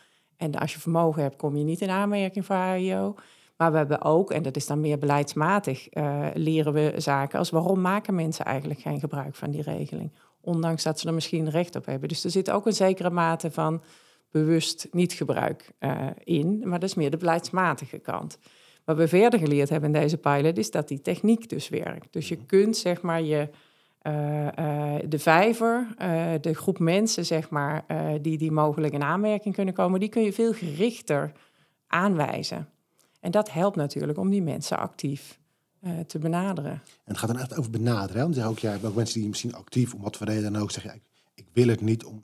En 0.53 0.59
als 0.59 0.73
je 0.73 0.79
vermogen 0.79 1.21
hebt, 1.21 1.35
kom 1.35 1.57
je 1.57 1.63
niet 1.63 1.81
in 1.81 1.89
aanmerking 1.89 2.45
voor 2.45 2.55
AIO. 2.55 3.15
Maar 3.57 3.71
we 3.71 3.77
hebben 3.77 4.01
ook, 4.01 4.31
en 4.31 4.43
dat 4.43 4.55
is 4.55 4.67
dan 4.67 4.79
meer 4.79 4.97
beleidsmatig, 4.97 5.87
uh, 5.93 6.27
leren 6.33 6.73
we 6.73 6.93
zaken 6.97 7.39
als 7.39 7.49
waarom 7.49 7.81
maken 7.81 8.15
mensen 8.15 8.45
eigenlijk 8.45 8.79
geen 8.79 8.99
gebruik 8.99 9.35
van 9.35 9.51
die 9.51 9.61
regeling, 9.61 10.11
ondanks 10.41 10.83
dat 10.83 10.99
ze 10.99 11.07
er 11.07 11.13
misschien 11.13 11.49
recht 11.49 11.75
op 11.75 11.85
hebben. 11.85 12.09
Dus 12.09 12.23
er 12.23 12.31
zit 12.31 12.51
ook 12.51 12.65
een 12.65 12.73
zekere 12.73 13.09
mate 13.09 13.51
van 13.51 13.83
bewust 14.31 14.87
niet 14.91 15.13
gebruik 15.13 15.71
uh, 15.79 16.07
in, 16.23 16.61
maar 16.63 16.79
dat 16.79 16.89
is 16.89 16.95
meer 16.95 17.11
de 17.11 17.17
beleidsmatige 17.17 17.99
kant. 17.99 18.37
Wat 18.85 18.97
we 18.97 19.07
verder 19.07 19.39
geleerd 19.39 19.69
hebben 19.69 19.93
in 19.93 20.01
deze 20.01 20.17
pilot 20.17 20.57
is 20.57 20.71
dat 20.71 20.87
die 20.87 21.01
techniek 21.01 21.49
dus 21.49 21.69
werkt. 21.69 22.13
Dus 22.13 22.27
je 22.27 22.45
kunt 22.45 22.77
zeg 22.77 23.01
maar 23.01 23.21
je, 23.21 23.49
uh, 24.07 24.47
uh, 24.59 24.95
de 25.07 25.19
vijver, 25.19 25.87
uh, 26.01 26.31
de 26.41 26.53
groep 26.53 26.79
mensen 26.79 27.25
zeg 27.25 27.49
maar, 27.49 27.85
die, 28.21 28.37
die 28.37 28.51
mogelijk 28.51 28.93
in 28.93 29.03
aanmerking 29.03 29.55
kunnen 29.55 29.73
komen, 29.73 29.99
die 29.99 30.09
kun 30.09 30.21
je 30.21 30.33
veel 30.33 30.53
gerichter 30.53 31.31
aanwijzen. 31.87 32.69
En 33.19 33.31
dat 33.31 33.51
helpt 33.51 33.75
natuurlijk 33.75 34.17
om 34.17 34.29
die 34.29 34.41
mensen 34.41 34.77
actief 34.77 35.39
te 36.07 36.19
benaderen. 36.19 36.71
En 36.71 36.81
het 37.03 37.17
gaat 37.17 37.29
dan 37.29 37.39
echt 37.39 37.57
over 37.57 37.71
benaderen. 37.71 38.21
Hè? 38.21 38.21
Want 38.21 38.43
ook, 38.43 38.59
ja, 38.59 38.77
ook 38.83 38.95
mensen 38.95 39.19
die 39.19 39.29
misschien 39.29 39.55
actief, 39.55 39.93
om 39.93 40.01
wat 40.01 40.17
voor 40.17 40.27
reden 40.27 40.53
dan 40.53 40.61
ook, 40.61 40.71
zeggen, 40.71 40.91
ja, 40.91 40.97
ik, 40.97 41.23
ik 41.33 41.47
wil 41.53 41.67
het 41.67 41.81
niet. 41.81 42.05
Om, 42.05 42.23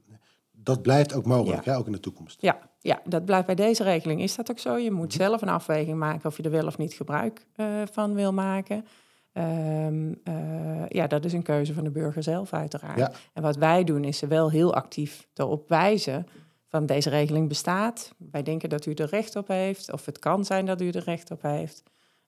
dat 0.52 0.82
blijft 0.82 1.14
ook 1.14 1.26
mogelijk, 1.26 1.64
ja. 1.64 1.72
hè, 1.72 1.78
ook 1.78 1.86
in 1.86 1.92
de 1.92 2.00
toekomst. 2.00 2.42
Ja, 2.42 2.60
ja, 2.80 3.02
dat 3.06 3.26
blijft 3.26 3.46
bij 3.46 3.56
deze 3.56 3.84
regeling. 3.84 4.22
Is 4.22 4.36
dat 4.36 4.52
ook 4.52 4.60
zo? 4.60 4.78
Je 4.78 4.92
moet 4.92 5.14
zelf 5.14 5.42
een 5.42 5.50
afweging 5.50 5.98
maken 5.98 6.30
of 6.30 6.38
je 6.38 6.44
er 6.44 6.52
wel 6.52 6.66
of 6.66 6.78
niet 6.78 6.94
gebruik 6.94 7.46
uh, 7.56 7.82
van 7.92 8.14
wil 8.14 8.34
maken. 8.34 8.86
Um, 9.34 10.20
uh, 10.24 10.88
ja, 10.88 11.08
dat 11.08 11.26
is 11.26 11.34
een 11.34 11.44
keuze 11.44 11.74
van 11.74 11.84
de 11.84 11.92
burger 11.92 12.24
zelf 12.24 12.54
uiteraard. 12.54 12.98
Ja. 12.98 13.12
En 13.34 13.42
wat 13.42 13.56
wij 13.56 13.84
doen 13.84 14.04
is 14.04 14.22
er 14.22 14.28
wel 14.28 14.52
heel 14.52 14.74
actief 14.74 15.28
erop 15.34 15.70
wijzen 15.70 16.28
van 16.68 16.86
deze 16.86 17.10
regeling 17.10 17.48
bestaat. 17.48 18.14
Wij 18.32 18.44
denken 18.44 18.70
dat 18.70 18.86
u 18.86 18.94
er 18.94 19.10
recht 19.10 19.36
op 19.36 19.48
heeft, 19.48 19.92
of 19.92 20.06
het 20.06 20.20
kan 20.20 20.46
zijn 20.46 20.66
dat 20.66 20.82
u 20.82 20.90
er 20.90 21.04
recht 21.04 21.32
op 21.32 21.42
heeft. 21.42 21.84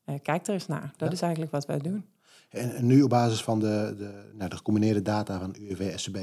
Uh, 0.06 0.16
kijk 0.22 0.48
er 0.48 0.54
eens 0.54 0.68
naar. 0.68 0.94
Dat 0.98 1.08
ja. 1.08 1.14
is 1.14 1.22
eigenlijk 1.22 1.52
wat 1.52 1.66
wij 1.66 1.78
doen. 1.78 2.06
En, 2.50 2.86
nu 2.86 3.02
op 3.02 3.10
basis 3.10 3.44
van 3.44 3.60
de, 3.60 3.96
de, 3.98 4.32
nou, 4.34 4.50
de 4.50 4.56
gecombineerde 4.56 5.02
data 5.02 5.40
van 5.40 5.56
UWV, 5.60 5.98
SCB 5.98 6.18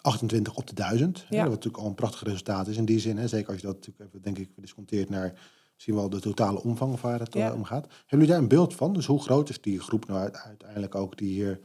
28 0.00 0.54
op 0.56 0.66
de 0.66 0.74
1000. 0.74 1.26
Ja. 1.28 1.40
Wat 1.40 1.50
natuurlijk 1.50 1.82
al 1.82 1.88
een 1.88 1.94
prachtig 1.94 2.22
resultaat 2.22 2.66
is 2.66 2.76
in 2.76 2.84
die 2.84 3.00
zin. 3.00 3.16
Hè. 3.16 3.28
Zeker 3.28 3.48
als 3.48 3.60
je 3.60 3.66
dat 3.66 3.74
natuurlijk 3.74 4.08
even, 4.08 4.22
denk 4.22 4.38
ik, 4.38 4.50
disconteert 4.56 5.08
naar 5.08 5.32
misschien 5.76 5.94
wel 5.94 6.10
de 6.10 6.20
totale 6.20 6.62
omvang 6.62 7.00
waar 7.00 7.18
het 7.18 7.34
Ja. 7.34 7.48
uh, 7.48 7.54
om 7.54 7.64
gaat. 7.64 7.86
Hebben 7.86 8.06
jullie 8.08 8.26
daar 8.26 8.38
een 8.38 8.48
beeld 8.48 8.74
van? 8.74 8.92
Dus 8.92 9.06
hoe 9.06 9.22
groot 9.22 9.48
is 9.48 9.60
die 9.60 9.80
groep 9.80 10.06
nou 10.06 10.20
uit- 10.20 10.36
uiteindelijk 10.36 10.94
ook 10.94 11.16
die 11.16 11.32
hier 11.32 11.60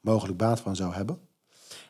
mogelijk 0.00 0.38
baat 0.38 0.60
van 0.60 0.76
zou 0.76 0.92
hebben? 0.94 1.18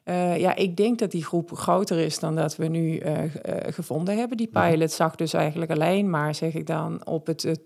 Uh, 0.05 0.39
ja, 0.39 0.55
ik 0.55 0.77
denk 0.77 0.99
dat 0.99 1.11
die 1.11 1.25
groep 1.25 1.53
groter 1.57 1.99
is 1.99 2.19
dan 2.19 2.35
dat 2.35 2.57
we 2.57 2.67
nu 2.67 3.01
uh, 3.01 3.25
uh, 3.25 3.31
gevonden 3.67 4.19
hebben. 4.19 4.37
Die 4.37 4.47
pilot 4.49 4.91
zag 4.91 5.15
dus 5.15 5.33
eigenlijk 5.33 5.71
alleen 5.71 6.11
maar, 6.11 6.35
zeg 6.35 6.55
ik 6.55 6.67
dan, 6.67 7.07
op 7.07 7.27
het, 7.27 7.43
het 7.43 7.65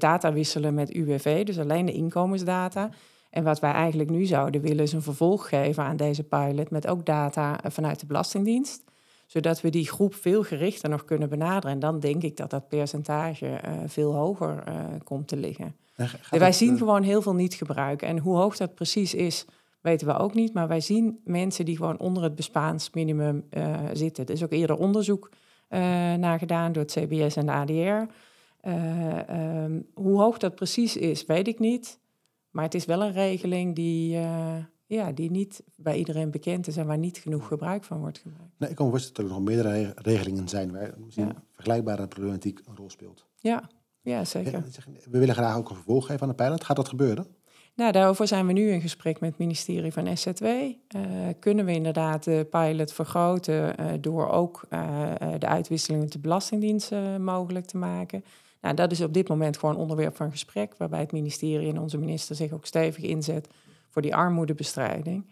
data 0.00 0.32
wisselen 0.32 0.74
met 0.74 0.90
UWV, 0.94 1.44
dus 1.44 1.58
alleen 1.58 1.86
de 1.86 1.92
inkomensdata. 1.92 2.90
En 3.30 3.44
wat 3.44 3.60
wij 3.60 3.72
eigenlijk 3.72 4.10
nu 4.10 4.24
zouden 4.24 4.60
willen 4.60 4.84
is 4.84 4.92
een 4.92 5.02
vervolg 5.02 5.48
geven 5.48 5.82
aan 5.84 5.96
deze 5.96 6.22
pilot 6.22 6.70
met 6.70 6.86
ook 6.86 7.06
data 7.06 7.60
vanuit 7.68 8.00
de 8.00 8.06
Belastingdienst. 8.06 8.82
Zodat 9.32 9.60
we 9.60 9.70
die 9.70 9.88
groep 9.88 10.14
veel 10.14 10.42
gerichter 10.42 10.88
nog 10.88 11.04
kunnen 11.04 11.28
benaderen. 11.28 11.70
En 11.70 11.78
dan 11.78 12.00
denk 12.00 12.22
ik 12.22 12.36
dat 12.36 12.50
dat 12.50 12.68
percentage 12.68 13.46
uh, 13.46 13.72
veel 13.86 14.14
hoger 14.14 14.64
uh, 14.68 14.74
komt 15.04 15.28
te 15.28 15.36
liggen. 15.36 15.76
En 16.30 16.38
wij 16.38 16.52
zien 16.52 16.72
eh, 16.72 16.78
gewoon 16.78 17.02
heel 17.02 17.22
veel 17.22 17.34
niet 17.34 17.54
gebruiken. 17.54 18.08
En 18.08 18.18
hoe 18.18 18.36
hoog 18.36 18.56
dat 18.56 18.74
precies 18.74 19.14
is, 19.14 19.44
weten 19.80 20.06
we 20.06 20.18
ook 20.18 20.34
niet. 20.34 20.54
Maar 20.54 20.68
wij 20.68 20.80
zien 20.80 21.20
mensen 21.24 21.64
die 21.64 21.76
gewoon 21.76 21.98
onder 21.98 22.22
het 22.22 22.34
bestaansminimum 22.34 23.44
uh, 23.50 23.78
zitten. 23.92 24.26
Er 24.26 24.32
is 24.32 24.42
ook 24.42 24.52
eerder 24.52 24.76
onderzoek 24.76 25.30
naar 26.18 26.38
gedaan 26.38 26.72
door 26.72 26.82
het 26.82 26.92
CBS 26.92 27.36
en 27.36 27.46
de 27.46 27.52
ADR. 27.52 28.12
Ehm, 28.60 29.80
hoe 29.94 30.20
hoog 30.20 30.38
dat 30.38 30.54
precies 30.54 30.96
is, 30.96 31.24
weet 31.26 31.48
ik 31.48 31.58
niet. 31.58 31.98
Maar 32.50 32.64
het 32.64 32.74
is 32.74 32.84
wel 32.84 33.02
een 33.02 33.12
regeling 33.12 33.74
die, 33.74 34.18
ja, 34.94 35.12
die 35.12 35.30
niet 35.30 35.62
bij 35.76 35.96
iedereen 35.96 36.30
bekend 36.30 36.66
is 36.66 36.76
en 36.76 36.86
waar 36.86 36.98
niet 36.98 37.18
genoeg 37.18 37.46
gebruik 37.46 37.84
van 37.84 37.98
wordt 37.98 38.18
gemaakt. 38.18 38.58
Nee, 38.58 38.70
ik 38.70 38.76
kan 38.76 38.84
me 38.84 38.90
voorstellen 38.90 39.30
dat 39.30 39.38
er 39.38 39.42
nog 39.42 39.48
meerdere 39.48 39.92
regelingen 39.96 40.48
zijn 40.48 40.72
waar 40.72 40.94
misschien 41.04 41.32
vergelijkbare 41.52 42.08
problematiek 42.08 42.60
een 42.64 42.76
rol 42.76 42.90
speelt. 42.90 43.26
Ja, 43.36 43.70
ja 44.00 44.24
zeker. 44.24 44.64
we 45.10 45.18
willen 45.18 45.34
graag 45.34 45.56
ook 45.56 45.68
een 45.68 45.74
vervolg 45.74 46.06
geven 46.06 46.22
aan 46.22 46.28
de 46.28 46.34
pilot. 46.34 46.64
Gaat 46.64 46.76
dat 46.76 46.88
gebeuren? 46.88 47.26
Nou, 47.74 47.92
daarover 47.92 48.26
zijn 48.26 48.46
we 48.46 48.52
nu 48.52 48.70
in 48.70 48.80
gesprek 48.80 49.20
met 49.20 49.30
het 49.30 49.38
ministerie 49.38 49.92
van 49.92 50.16
SZW. 50.16 50.44
Uh, 50.44 50.72
eh, 50.88 51.34
kunnen 51.38 51.64
we 51.64 51.72
inderdaad 51.72 52.24
de 52.24 52.46
pilot 52.50 52.92
vergroten 52.92 53.80
uh, 53.80 53.86
door 54.00 54.28
ook 54.28 54.64
uh, 54.70 55.12
de 55.38 55.46
uitwisseling 55.46 56.02
met 56.02 56.12
de 56.12 56.18
Belastingdienst 56.18 56.90
mogelijk 57.18 57.66
te 57.66 57.76
maken? 57.76 58.24
Nou, 58.60 58.74
dat 58.74 58.92
is 58.92 59.00
op 59.00 59.14
dit 59.14 59.28
moment 59.28 59.58
gewoon 59.58 59.76
onderwerp 59.76 60.16
van 60.16 60.30
gesprek, 60.30 60.74
waarbij 60.76 61.00
het 61.00 61.12
ministerie 61.12 61.68
en 61.68 61.80
onze 61.80 61.98
minister 61.98 62.36
zich 62.36 62.52
ook 62.52 62.66
stevig 62.66 63.04
inzet 63.04 63.48
voor 63.92 64.02
die 64.02 64.14
armoedebestrijding. 64.14 65.26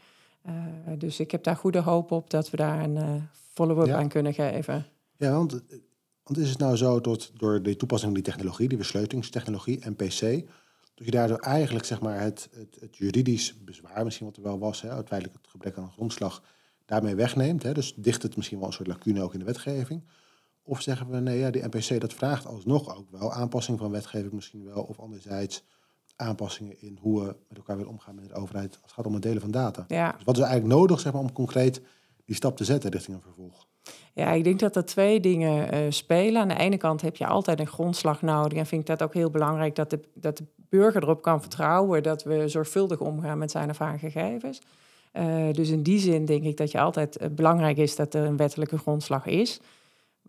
dus 0.99 1.21
ik 1.21 1.31
heb 1.31 1.43
daar 1.43 1.57
goede 1.57 1.81
hoop 1.81 2.11
op 2.11 2.31
dat 2.31 2.51
we 2.51 2.57
daar 2.57 2.85
een 2.85 3.29
follow-up 3.53 3.89
aan 3.89 4.09
kunnen 4.09 4.35
geven. 4.35 4.87
Ja, 5.17 5.33
want, 5.33 5.63
want 6.23 6.39
is 6.39 6.49
het 6.49 6.59
nou 6.59 6.77
zo 6.77 7.01
dat 7.01 7.31
door 7.35 7.63
de 7.63 7.77
toepassing 7.77 8.13
van 8.13 8.23
die 8.23 8.33
technologie, 8.33 8.69
die 8.69 8.79
versleutelingstechnologie, 8.79 9.89
NPC, 9.89 10.47
dat 11.01 11.09
je 11.09 11.11
daardoor 11.11 11.39
eigenlijk 11.39 11.85
zeg 11.85 12.01
maar, 12.01 12.21
het, 12.21 12.49
het, 12.53 12.77
het 12.81 12.97
juridisch 12.97 13.65
bezwaar, 13.65 14.05
misschien 14.05 14.27
wat 14.27 14.37
er 14.37 14.43
wel 14.43 14.59
was, 14.59 14.81
hè, 14.81 14.91
uiteindelijk 14.91 15.39
het 15.39 15.51
gebrek 15.51 15.77
aan 15.77 15.93
grondslag, 15.93 16.43
daarmee 16.85 17.15
wegneemt. 17.15 17.63
Hè, 17.63 17.73
dus 17.73 17.95
dicht 17.97 18.23
het 18.23 18.37
misschien 18.37 18.59
wel 18.59 18.67
een 18.67 18.73
soort 18.73 18.89
lacune 18.89 19.23
ook 19.23 19.33
in 19.33 19.39
de 19.39 19.45
wetgeving. 19.45 20.05
Of 20.63 20.83
zeggen 20.83 21.11
we 21.11 21.21
nee, 21.21 21.39
ja, 21.39 21.51
die 21.51 21.65
NPC 21.65 22.01
dat 22.01 22.15
vraagt 22.15 22.47
alsnog 22.47 22.97
ook 22.97 23.11
wel 23.11 23.33
aanpassing 23.33 23.79
van 23.79 23.91
wetgeving 23.91 24.33
misschien 24.33 24.65
wel. 24.65 24.83
Of 24.83 24.99
anderzijds 24.99 25.63
aanpassingen 26.21 26.81
in 26.81 26.99
hoe 27.01 27.21
we 27.21 27.37
met 27.49 27.59
elkaar 27.59 27.77
willen 27.77 27.93
omgaan 27.93 28.15
met 28.15 28.29
de 28.29 28.35
overheid 28.35 28.71
als 28.71 28.83
het 28.83 28.93
gaat 28.93 29.07
om 29.07 29.13
het 29.13 29.23
delen 29.23 29.41
van 29.41 29.51
data. 29.51 29.85
Ja. 29.89 30.13
Dus 30.13 30.25
wat 30.25 30.37
is 30.37 30.43
eigenlijk 30.43 30.75
nodig 30.75 31.01
zeg 31.01 31.13
maar, 31.13 31.23
om 31.23 31.33
concreet 31.33 31.81
die 32.25 32.35
stap 32.35 32.57
te 32.57 32.65
zetten 32.65 32.91
richting 32.91 33.17
een 33.17 33.23
vervolg? 33.23 33.69
Ja, 34.15 34.31
ik 34.31 34.45
denk 34.45 34.59
dat 34.59 34.77
er 34.77 34.85
twee 34.85 35.21
dingen 35.21 35.75
uh, 35.75 35.81
spelen. 35.89 36.43
Aan 36.43 36.49
de 36.49 36.59
ene 36.59 36.77
kant 36.77 37.01
heb 37.01 37.17
je 37.17 37.27
altijd 37.27 37.61
een 37.61 37.67
grondslag 37.67 38.23
nodig. 38.23 38.59
En 38.59 38.67
vind 38.67 38.81
ik 38.81 38.87
dat 38.87 39.03
ook 39.03 39.15
heel 39.15 39.31
belangrijk 39.31 39.75
dat 39.75 39.91
de, 39.91 40.01
dat 40.15 40.37
de 40.37 40.45
burger 40.57 41.03
erop 41.03 41.23
kan 41.23 41.41
vertrouwen 41.41 42.03
dat 42.03 42.23
we 42.23 42.49
zorgvuldig 42.49 43.01
omgaan 43.01 43.39
met 43.39 43.51
zijn 43.51 43.71
of 43.71 43.79
haar 43.79 43.99
gegevens. 43.99 44.61
Uh, 45.13 45.53
dus 45.53 45.69
in 45.69 45.83
die 45.83 45.99
zin 45.99 46.25
denk 46.25 46.45
ik 46.45 46.57
dat 46.57 46.71
je 46.71 46.81
altijd 46.81 47.23
uh, 47.23 47.29
belangrijk 47.29 47.77
is 47.77 47.97
dat 47.97 48.15
er 48.15 48.25
een 48.25 48.37
wettelijke 48.37 48.79
grondslag 48.79 49.27
is. 49.27 49.61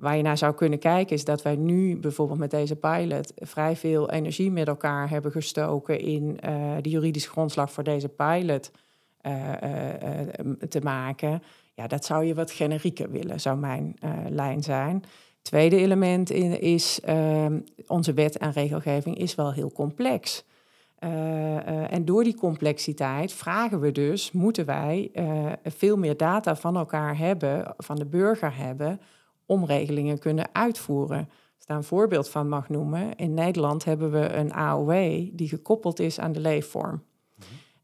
Waar 0.01 0.17
je 0.17 0.23
naar 0.23 0.37
zou 0.37 0.53
kunnen 0.53 0.79
kijken 0.79 1.15
is 1.15 1.25
dat 1.25 1.41
wij 1.41 1.55
nu 1.55 1.97
bijvoorbeeld 1.97 2.39
met 2.39 2.51
deze 2.51 2.75
pilot 2.75 3.31
vrij 3.35 3.75
veel 3.75 4.09
energie 4.09 4.51
met 4.51 4.67
elkaar 4.67 5.09
hebben 5.09 5.31
gestoken 5.31 5.99
in 5.99 6.39
de 6.81 6.89
juridische 6.89 7.29
grondslag 7.29 7.71
voor 7.71 7.83
deze 7.83 8.09
pilot 8.09 8.71
te 10.69 10.79
maken. 10.83 11.43
Ja, 11.73 11.87
dat 11.87 12.05
zou 12.05 12.25
je 12.25 12.33
wat 12.33 12.51
generieker 12.51 13.11
willen, 13.11 13.39
zou 13.39 13.57
mijn 13.57 13.95
lijn 14.29 14.63
zijn. 14.63 15.03
Tweede 15.41 15.77
element 15.77 16.29
in, 16.29 16.61
is 16.61 16.99
uh, 17.05 17.45
onze 17.87 18.13
wet 18.13 18.37
en 18.37 18.51
regelgeving 18.51 19.17
is 19.17 19.35
wel 19.35 19.53
heel 19.53 19.71
complex. 19.71 20.45
En 21.89 22.05
door 22.05 22.23
die 22.23 22.35
complexiteit 22.35 23.33
vragen 23.33 23.79
we 23.79 23.91
dus, 23.91 24.31
moeten 24.31 24.65
wij 24.65 25.11
veel 25.63 25.97
meer 25.97 26.17
data 26.17 26.55
van 26.55 26.77
elkaar 26.77 27.17
hebben, 27.17 27.73
van 27.77 27.95
de 27.95 28.05
burger 28.05 28.57
hebben, 28.57 28.99
om 29.51 29.65
regelingen 29.65 30.19
kunnen 30.19 30.49
uitvoeren. 30.51 31.17
Als 31.17 31.61
ik 31.61 31.67
daar 31.67 31.77
een 31.77 31.83
voorbeeld 31.83 32.29
van 32.29 32.49
mag 32.49 32.69
noemen, 32.69 33.15
in 33.15 33.33
Nederland 33.33 33.85
hebben 33.85 34.11
we 34.11 34.33
een 34.33 34.53
AOW 34.53 34.91
die 35.33 35.47
gekoppeld 35.47 35.99
is 35.99 36.19
aan 36.19 36.31
de 36.31 36.39
leefvorm. 36.39 37.03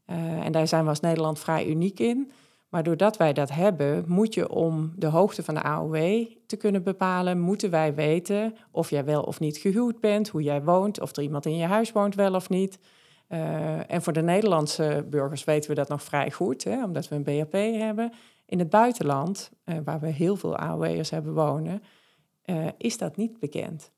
Mhm. 0.06 0.42
en 0.42 0.52
daar 0.52 0.68
zijn 0.68 0.82
we 0.82 0.88
als 0.88 1.00
Nederland 1.00 1.38
vrij 1.38 1.66
uniek 1.66 2.00
in. 2.00 2.30
Maar 2.68 2.82
doordat 2.82 3.16
wij 3.16 3.32
dat 3.32 3.50
hebben, 3.50 4.04
moet 4.06 4.34
je 4.34 4.48
om 4.48 4.92
de 4.96 5.06
hoogte 5.06 5.42
van 5.42 5.54
de 5.54 5.62
AOW 5.62 6.26
te 6.46 6.56
kunnen 6.56 6.82
bepalen, 6.82 7.40
moeten 7.40 7.70
wij 7.70 7.94
weten 7.94 8.54
of 8.70 8.90
jij 8.90 9.04
wel 9.04 9.22
of 9.22 9.40
niet 9.40 9.56
gehuwd 9.56 10.00
bent, 10.00 10.28
hoe 10.28 10.42
jij 10.42 10.62
woont, 10.62 11.00
of 11.00 11.16
er 11.16 11.22
iemand 11.22 11.46
in 11.46 11.56
je 11.56 11.64
huis 11.66 11.92
woont 11.92 12.14
wel 12.14 12.34
of 12.34 12.48
niet. 12.48 12.78
Uh, 13.28 13.92
en 13.92 14.02
voor 14.02 14.12
de 14.12 14.22
Nederlandse 14.22 15.06
burgers 15.10 15.44
weten 15.44 15.70
we 15.70 15.76
dat 15.76 15.88
nog 15.88 16.02
vrij 16.02 16.30
goed, 16.30 16.64
hè, 16.64 16.84
omdat 16.84 17.08
we 17.08 17.14
een 17.14 17.22
BHP 17.22 17.52
hebben. 17.80 18.12
In 18.48 18.58
het 18.58 18.70
buitenland, 18.70 19.50
uh, 19.64 19.76
waar 19.84 20.00
we 20.00 20.06
heel 20.06 20.36
veel 20.36 20.56
AOW'ers 20.56 21.10
hebben 21.10 21.34
wonen, 21.34 21.82
uh, 22.44 22.66
is 22.78 22.98
dat 22.98 23.16
niet 23.16 23.38
bekend. 23.38 23.92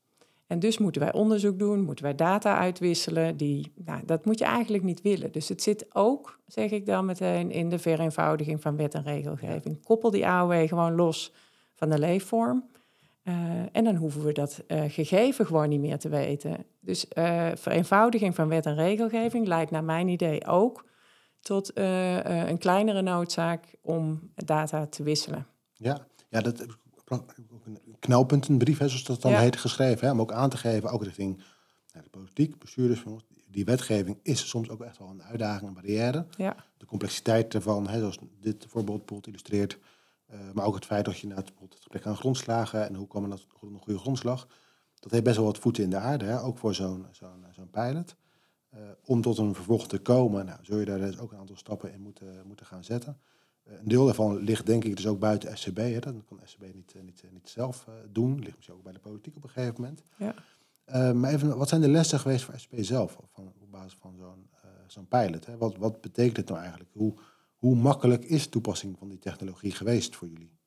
En 0.47 0.59
dus 0.59 0.77
moeten 0.77 1.01
wij 1.01 1.13
onderzoek 1.13 1.59
doen, 1.59 1.83
moeten 1.83 2.05
wij 2.05 2.15
data 2.15 2.57
uitwisselen. 2.57 3.37
Die, 3.37 3.71
nou, 3.75 4.05
dat 4.05 4.25
moet 4.25 4.39
je 4.39 4.45
eigenlijk 4.45 4.83
niet 4.83 5.01
willen. 5.01 5.31
Dus 5.31 5.49
het 5.49 5.61
zit 5.61 5.95
ook, 5.95 6.39
zeg 6.47 6.71
ik 6.71 6.85
dan 6.85 7.05
meteen, 7.05 7.51
in 7.51 7.69
de 7.69 7.79
vereenvoudiging 7.79 8.61
van 8.61 8.75
wet 8.75 8.93
en 8.93 9.03
regelgeving. 9.03 9.83
Koppel 9.83 10.11
die 10.11 10.27
AOW 10.27 10.67
gewoon 10.67 10.95
los 10.95 11.33
van 11.75 11.89
de 11.89 11.99
leefvorm. 11.99 12.69
Uh, 13.23 13.33
en 13.71 13.83
dan 13.83 13.95
hoeven 13.95 14.23
we 14.23 14.31
dat 14.31 14.63
uh, 14.67 14.83
gegeven 14.87 15.45
gewoon 15.45 15.69
niet 15.69 15.79
meer 15.79 15.97
te 15.97 16.09
weten. 16.09 16.65
Dus 16.79 17.05
uh, 17.17 17.47
vereenvoudiging 17.55 18.35
van 18.35 18.47
wet 18.47 18.65
en 18.65 18.75
regelgeving 18.75 19.47
leidt 19.47 19.71
naar 19.71 19.83
mijn 19.83 20.07
idee 20.07 20.47
ook 20.47 20.85
tot 21.41 21.71
een 21.77 22.57
kleinere 22.57 23.01
noodzaak 23.01 23.75
om 23.81 24.31
data 24.35 24.85
te 24.85 25.03
wisselen. 25.03 25.47
Ja, 25.73 26.07
ja 26.29 26.41
dat 26.41 26.65
ook 27.11 27.25
een 27.65 27.79
knelpuntenbrief, 27.99 28.77
hè, 28.77 28.87
zoals 28.87 29.03
dat 29.03 29.21
dan 29.21 29.33
heet, 29.33 29.57
geschreven. 29.57 30.07
Hè, 30.07 30.13
om 30.13 30.21
ook 30.21 30.31
aan 30.31 30.49
te 30.49 30.57
geven, 30.57 30.89
ook 30.89 31.03
richting 31.03 31.37
nou, 31.93 32.03
de 32.03 32.09
politiek, 32.09 32.59
bestuurders. 32.59 33.03
Die 33.47 33.65
wetgeving 33.65 34.19
is 34.23 34.49
soms 34.49 34.69
ook 34.69 34.81
echt 34.81 34.97
wel 34.97 35.09
een 35.09 35.23
uitdaging, 35.23 35.67
een 35.67 35.73
barrière. 35.73 36.25
Ja. 36.37 36.55
De 36.77 36.85
complexiteit 36.85 37.53
ervan, 37.53 37.87
hè, 37.87 37.99
zoals 37.99 38.17
dit 38.39 38.65
voorbeeld 38.67 38.97
bijvoorbeeld 38.97 39.27
illustreert. 39.27 39.77
Uh, 40.33 40.39
maar 40.53 40.65
ook 40.65 40.75
het 40.75 40.85
feit 40.85 41.05
dat 41.05 41.17
je 41.17 41.27
nou, 41.27 41.39
het 41.39 41.75
gebrek 41.79 42.05
aan 42.05 42.15
grondslagen 42.15 42.87
en 42.87 42.95
hoe 42.95 43.07
komen 43.07 43.29
dat 43.29 43.45
een 43.61 43.79
goede 43.81 43.99
grondslag. 43.99 44.47
Dat 44.99 45.11
heeft 45.11 45.23
best 45.23 45.35
wel 45.35 45.45
wat 45.45 45.57
voeten 45.57 45.83
in 45.83 45.89
de 45.89 45.97
aarde, 45.97 46.25
hè, 46.25 46.41
ook 46.41 46.57
voor 46.57 46.73
zo'n 46.73 47.05
zo'n 47.11 47.45
zo'n 47.51 47.69
pilot. 47.69 48.15
Uh, 48.75 48.79
om 49.05 49.21
tot 49.21 49.37
een 49.37 49.55
vervolg 49.55 49.87
te 49.87 49.99
komen, 49.99 50.45
nou, 50.45 50.59
zul 50.61 50.79
je 50.79 50.85
daar 50.85 50.99
dus 50.99 51.19
ook 51.19 51.31
een 51.31 51.37
aantal 51.37 51.55
stappen 51.55 51.93
in 51.93 52.01
moeten, 52.01 52.43
moeten 52.47 52.65
gaan 52.65 52.83
zetten. 52.83 53.17
Eh, 53.63 53.73
een 53.79 53.87
deel 53.87 54.05
daarvan 54.05 54.37
ligt 54.37 54.65
denk 54.65 54.83
ik 54.83 54.95
dus 54.95 55.07
ook 55.07 55.19
buiten 55.19 55.57
SCB. 55.57 55.77
Hè. 55.77 55.99
Dat 55.99 56.13
kan 56.25 56.39
SCB 56.45 56.61
niet, 56.73 56.93
eh, 56.95 57.01
niet, 57.01 57.21
eh, 57.23 57.31
niet 57.31 57.49
zelf 57.49 57.87
doen. 58.09 58.39
Ligt 58.39 58.55
misschien 58.55 58.75
ook 58.75 58.83
bij 58.83 58.93
de 58.93 58.99
politiek 58.99 59.35
op 59.35 59.43
een 59.43 59.49
gegeven 59.49 59.81
moment. 59.81 60.03
Ja. 60.17 60.33
maar 61.13 61.31
even, 61.31 61.57
wat 61.57 61.69
zijn 61.69 61.81
de 61.81 61.89
lessen 61.89 62.19
geweest 62.19 62.43
voor 62.43 62.59
SCB 62.59 62.73
zelf 62.83 63.17
van, 63.31 63.47
op 63.47 63.71
basis 63.71 63.97
van 63.99 64.15
zo'n 64.17 64.49
zo'n 64.87 65.07
pilot? 65.07 65.45
Hè? 65.45 65.57
Wat, 65.57 65.77
wat 65.77 66.01
betekent 66.01 66.37
het 66.37 66.47
nou 66.47 66.59
eigenlijk? 66.59 66.89
Hoe, 66.93 67.13
hoe 67.55 67.75
makkelijk 67.75 68.25
is 68.25 68.47
toepassing 68.47 68.97
van 68.97 69.09
die 69.09 69.19
technologie 69.19 69.71
geweest 69.71 70.15
voor 70.15 70.27
jullie? 70.27 70.59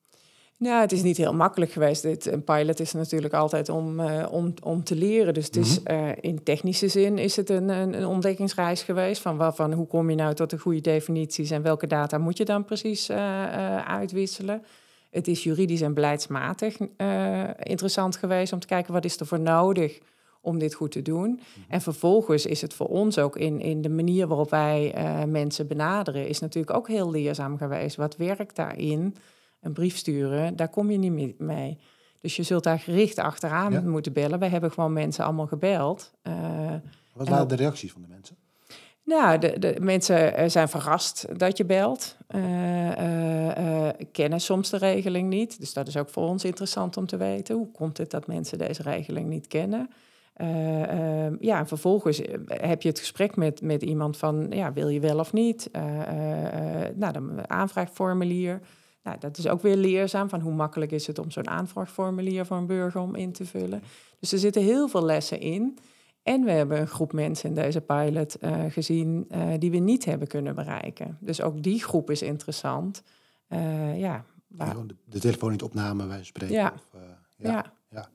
Nou, 0.57 0.81
het 0.81 0.91
is 0.91 1.03
niet 1.03 1.17
heel 1.17 1.33
makkelijk 1.33 1.71
geweest. 1.71 2.01
Dit, 2.01 2.25
een 2.25 2.43
pilot 2.43 2.79
is 2.79 2.93
natuurlijk 2.93 3.33
altijd 3.33 3.69
om, 3.69 3.99
uh, 3.99 4.25
om, 4.31 4.53
om 4.63 4.83
te 4.83 4.95
leren. 4.95 5.33
Dus 5.33 5.45
het 5.45 5.55
is, 5.55 5.79
uh, 5.87 6.09
in 6.19 6.43
technische 6.43 6.87
zin 6.87 7.17
is 7.17 7.35
het 7.35 7.49
een, 7.49 7.69
een, 7.69 7.93
een, 7.93 8.05
ontdekkingsreis 8.05 8.83
geweest. 8.83 9.21
Van, 9.21 9.37
waarvan, 9.37 9.73
hoe 9.73 9.87
kom 9.87 10.09
je 10.09 10.15
nou 10.15 10.33
tot 10.33 10.49
de 10.49 10.57
goede 10.57 10.81
definities 10.81 11.51
en 11.51 11.61
welke 11.61 11.87
data 11.87 12.17
moet 12.17 12.37
je 12.37 12.45
dan 12.45 12.65
precies 12.65 13.09
uh, 13.09 13.17
uitwisselen? 13.77 14.63
Het 15.09 15.27
is 15.27 15.43
juridisch 15.43 15.81
en 15.81 15.93
beleidsmatig 15.93 16.77
interessant 17.59 18.15
geweest 18.15 18.53
om 18.53 18.59
te 18.59 18.67
kijken 18.67 18.93
wat 18.93 19.05
is 19.05 19.19
er 19.19 19.25
voor 19.25 19.39
nodig 19.39 19.99
om 20.41 20.59
dit 20.59 20.73
goed 20.73 20.91
te 20.91 21.01
doen. 21.01 21.29
Mm 21.29 21.39
En 21.69 21.81
vervolgens 21.81 22.45
is 22.45 22.61
het 22.61 22.73
voor 22.73 22.87
ons 22.87 23.17
ook 23.17 23.37
in, 23.37 23.61
in 23.61 23.81
de 23.81 23.89
manier 23.89 24.27
waarop 24.27 24.49
wij 24.49 24.93
mensen 25.27 25.67
benaderen, 25.67 26.27
is 26.27 26.39
natuurlijk 26.39 26.77
ook 26.77 26.87
heel 26.87 27.11
leerzaam 27.11 27.57
geweest. 27.57 27.95
Wat 27.95 28.17
werkt 28.17 28.55
daarin? 28.55 29.15
Een 29.65 29.73
brief 29.73 29.97
sturen, 29.97 30.55
daar 30.55 30.69
kom 30.69 30.91
je 30.91 30.97
niet 30.97 31.39
mee. 31.39 31.77
Dus 32.21 32.35
je 32.35 32.43
zult 32.43 32.63
daar 32.63 32.79
gericht 32.79 33.19
achteraan 33.19 33.89
moeten 33.89 34.13
bellen. 34.13 34.39
Wij 34.39 34.49
hebben 34.49 34.71
gewoon 34.71 34.93
mensen 34.93 35.23
allemaal 35.23 35.47
gebeld. 35.47 36.13
Uh, 36.23 36.33
Wat 37.13 37.27
waren 37.27 37.47
de 37.47 37.55
reacties 37.55 37.91
van 37.91 38.01
de 38.01 38.07
mensen? 38.07 38.35
Nou, 39.03 39.37
de, 39.37 39.59
de 39.59 39.75
mensen 39.79 40.35
eh, 40.35 40.49
zijn 40.49 40.69
verrast 40.69 41.39
dat 41.39 41.57
je 41.57 41.65
belt. 41.65 42.17
Uh, 42.35 43.89
kennen 44.11 44.41
soms 44.41 44.69
de 44.69 44.77
regeling 44.77 45.29
niet. 45.29 45.59
Dus 45.59 45.73
dat 45.73 45.87
is 45.87 45.97
ook 45.97 46.09
voor 46.09 46.27
ons 46.27 46.43
interessant 46.43 46.97
om 46.97 47.05
te 47.05 47.17
weten. 47.17 47.55
Hoe 47.55 47.71
komt 47.71 47.97
het 47.97 48.11
dat 48.11 48.27
mensen 48.27 48.57
deze 48.57 48.81
regeling 48.81 49.29
niet 49.29 49.47
kennen? 49.47 49.89
Ehm, 50.33 51.35
ja, 51.39 51.59
en 51.59 51.67
vervolgens 51.67 52.21
heb 52.47 52.81
je 52.81 52.89
het 52.89 52.99
gesprek 52.99 53.35
met, 53.35 53.61
met 53.61 53.83
iemand 53.83 54.17
van... 54.17 54.47
ja, 54.49 54.73
wil 54.73 54.87
je 54.87 54.99
wel 54.99 55.19
of 55.19 55.33
niet? 55.33 55.69
nou, 56.95 57.13
dan 57.13 57.49
aanvraagformulier... 57.49 58.61
Nou, 59.05 59.17
dat 59.19 59.37
is 59.37 59.47
ook 59.47 59.61
weer 59.61 59.75
leerzaam 59.75 60.29
van 60.29 60.39
hoe 60.41 60.53
makkelijk 60.53 60.91
is 60.91 61.07
het 61.07 61.19
om 61.19 61.31
zo'n 61.31 61.47
aanvraagformulier 61.47 62.45
voor 62.45 62.57
een 62.57 62.65
burger 62.65 63.01
om 63.01 63.15
in 63.15 63.31
te 63.31 63.45
vullen. 63.45 63.81
Dus 64.19 64.31
er 64.31 64.39
zitten 64.39 64.63
heel 64.63 64.87
veel 64.87 65.05
lessen 65.05 65.39
in. 65.39 65.77
En 66.23 66.43
we 66.43 66.51
hebben 66.51 66.79
een 66.79 66.87
groep 66.87 67.13
mensen 67.13 67.49
in 67.49 67.55
deze 67.55 67.81
pilot 67.81 68.37
uh, 68.41 68.63
gezien 68.69 69.27
uh, 69.31 69.53
die 69.59 69.71
we 69.71 69.77
niet 69.77 70.05
hebben 70.05 70.27
kunnen 70.27 70.55
bereiken. 70.55 71.17
Dus 71.19 71.41
ook 71.41 71.63
die 71.63 71.83
groep 71.83 72.09
is 72.09 72.21
interessant. 72.21 73.03
Uh, 73.49 73.99
ja, 73.99 74.25
waar... 74.47 74.87
de, 74.87 74.95
de 75.05 75.19
telefoon 75.19 75.51
niet 75.51 75.63
opname, 75.63 76.05
wij 76.05 76.23
spreken. 76.23 76.55
Ja. 76.55 76.73
Of, 76.75 77.01
ja. 77.37 77.49
ja. 77.49 77.73
ja. 77.89 78.09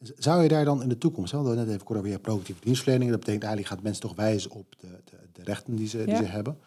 Zou 0.00 0.42
je 0.42 0.48
daar 0.48 0.64
dan 0.64 0.82
in 0.82 0.88
de 0.88 0.98
toekomst, 0.98 1.30
we 1.30 1.36
hadden 1.36 1.56
net 1.56 1.68
even 1.68 1.84
kort 1.84 1.98
over 1.98 2.20
proactieve 2.20 2.60
dienstverlening, 2.60 3.10
dat 3.10 3.18
betekent 3.18 3.44
eigenlijk 3.44 3.74
gaat 3.74 3.82
mensen 3.82 4.02
toch 4.02 4.14
wijzen 4.14 4.50
op 4.50 4.74
de, 4.78 5.00
de, 5.04 5.16
de 5.32 5.42
rechten 5.42 5.76
die 5.76 5.88
ze, 5.88 6.04
die 6.04 6.16
ze 6.16 6.24
hebben. 6.24 6.58